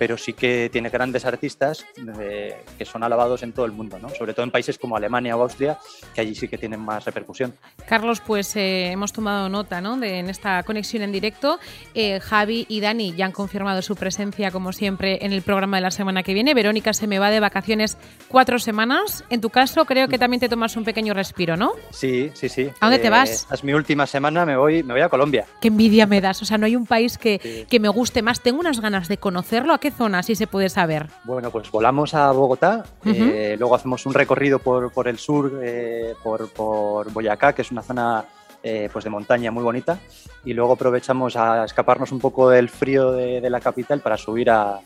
[0.00, 1.84] pero sí que tiene grandes artistas
[2.18, 4.08] eh, que son alabados en todo el mundo, ¿no?
[4.08, 5.78] sobre todo en países como Alemania o Austria,
[6.14, 7.54] que allí sí que tienen más repercusión.
[7.86, 9.98] Carlos, pues eh, hemos tomado nota ¿no?
[9.98, 11.58] de, en esta conexión en directo.
[11.92, 15.82] Eh, Javi y Dani ya han confirmado su presencia, como siempre, en el programa de
[15.82, 16.54] la semana que viene.
[16.54, 17.98] Verónica se me va de vacaciones
[18.28, 19.22] cuatro semanas.
[19.28, 21.72] En tu caso, creo que también te tomas un pequeño respiro, ¿no?
[21.90, 22.70] Sí, sí, sí.
[22.80, 23.46] ¿A dónde te vas?
[23.52, 25.46] Es mi última semana, me voy, me voy a Colombia.
[25.60, 26.42] Qué envidia me das.
[26.42, 27.66] O sea, no hay un país que, sí.
[27.68, 28.40] que me guste más.
[28.40, 29.72] Tengo unas ganas de conocerlo.
[29.72, 31.06] ¿A qué zona, si se puede saber?
[31.24, 33.30] Bueno, pues volamos a Bogotá, uh -huh.
[33.32, 37.70] eh, luego hacemos un recorrido por, por el sur, eh, por, por, Boyacá, que es
[37.70, 38.24] una zona
[38.62, 39.98] eh, pues de montaña muy bonita,
[40.44, 44.50] y luego aprovechamos a escaparnos un poco del frío de, de la capital para subir
[44.50, 44.80] a,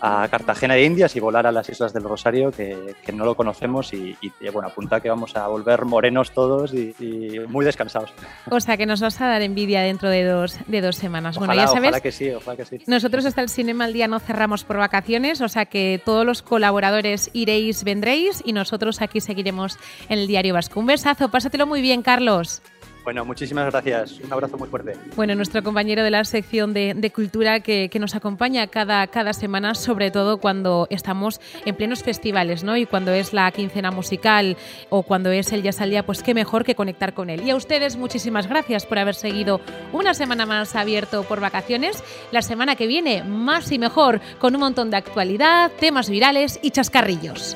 [0.00, 3.34] a Cartagena de Indias y volar a las Islas del Rosario, que, que no lo
[3.34, 8.12] conocemos y, y, bueno, apunta que vamos a volver morenos todos y, y, muy descansados.
[8.50, 11.36] O sea, que nos vas a dar envidia dentro de dos, de dos semanas.
[11.36, 12.78] Ojalá, bueno, ya sabes, ojalá que sí, ojalá que sí.
[12.86, 16.42] Nosotros hasta el Cinema al Día no cerramos por vacaciones, o sea que todos los
[16.42, 19.78] colaboradores iréis, vendréis y nosotros aquí seguiremos
[20.08, 20.80] en el Diario Vasco.
[20.80, 22.62] Un besazo, pásatelo muy bien, Carlos.
[23.08, 24.20] Bueno, muchísimas gracias.
[24.22, 24.92] Un abrazo muy fuerte.
[25.16, 29.74] Bueno, nuestro compañero de la sección de, cultura que, que, nos acompaña cada, cada semana,
[29.74, 32.76] sobre todo cuando estamos en plenos festivales, ¿no?
[32.76, 34.58] Y cuando es la quincena musical
[34.90, 37.40] o cuando es el Jazz al Día, pues qué mejor que conectar con él.
[37.46, 39.62] Y a ustedes, muchísimas gracias por haber seguido
[39.94, 42.04] una semana más abierto por vacaciones.
[42.30, 46.72] La semana que viene, más y mejor, con un montón de actualidad, temas virales y
[46.72, 47.54] chascarrillos.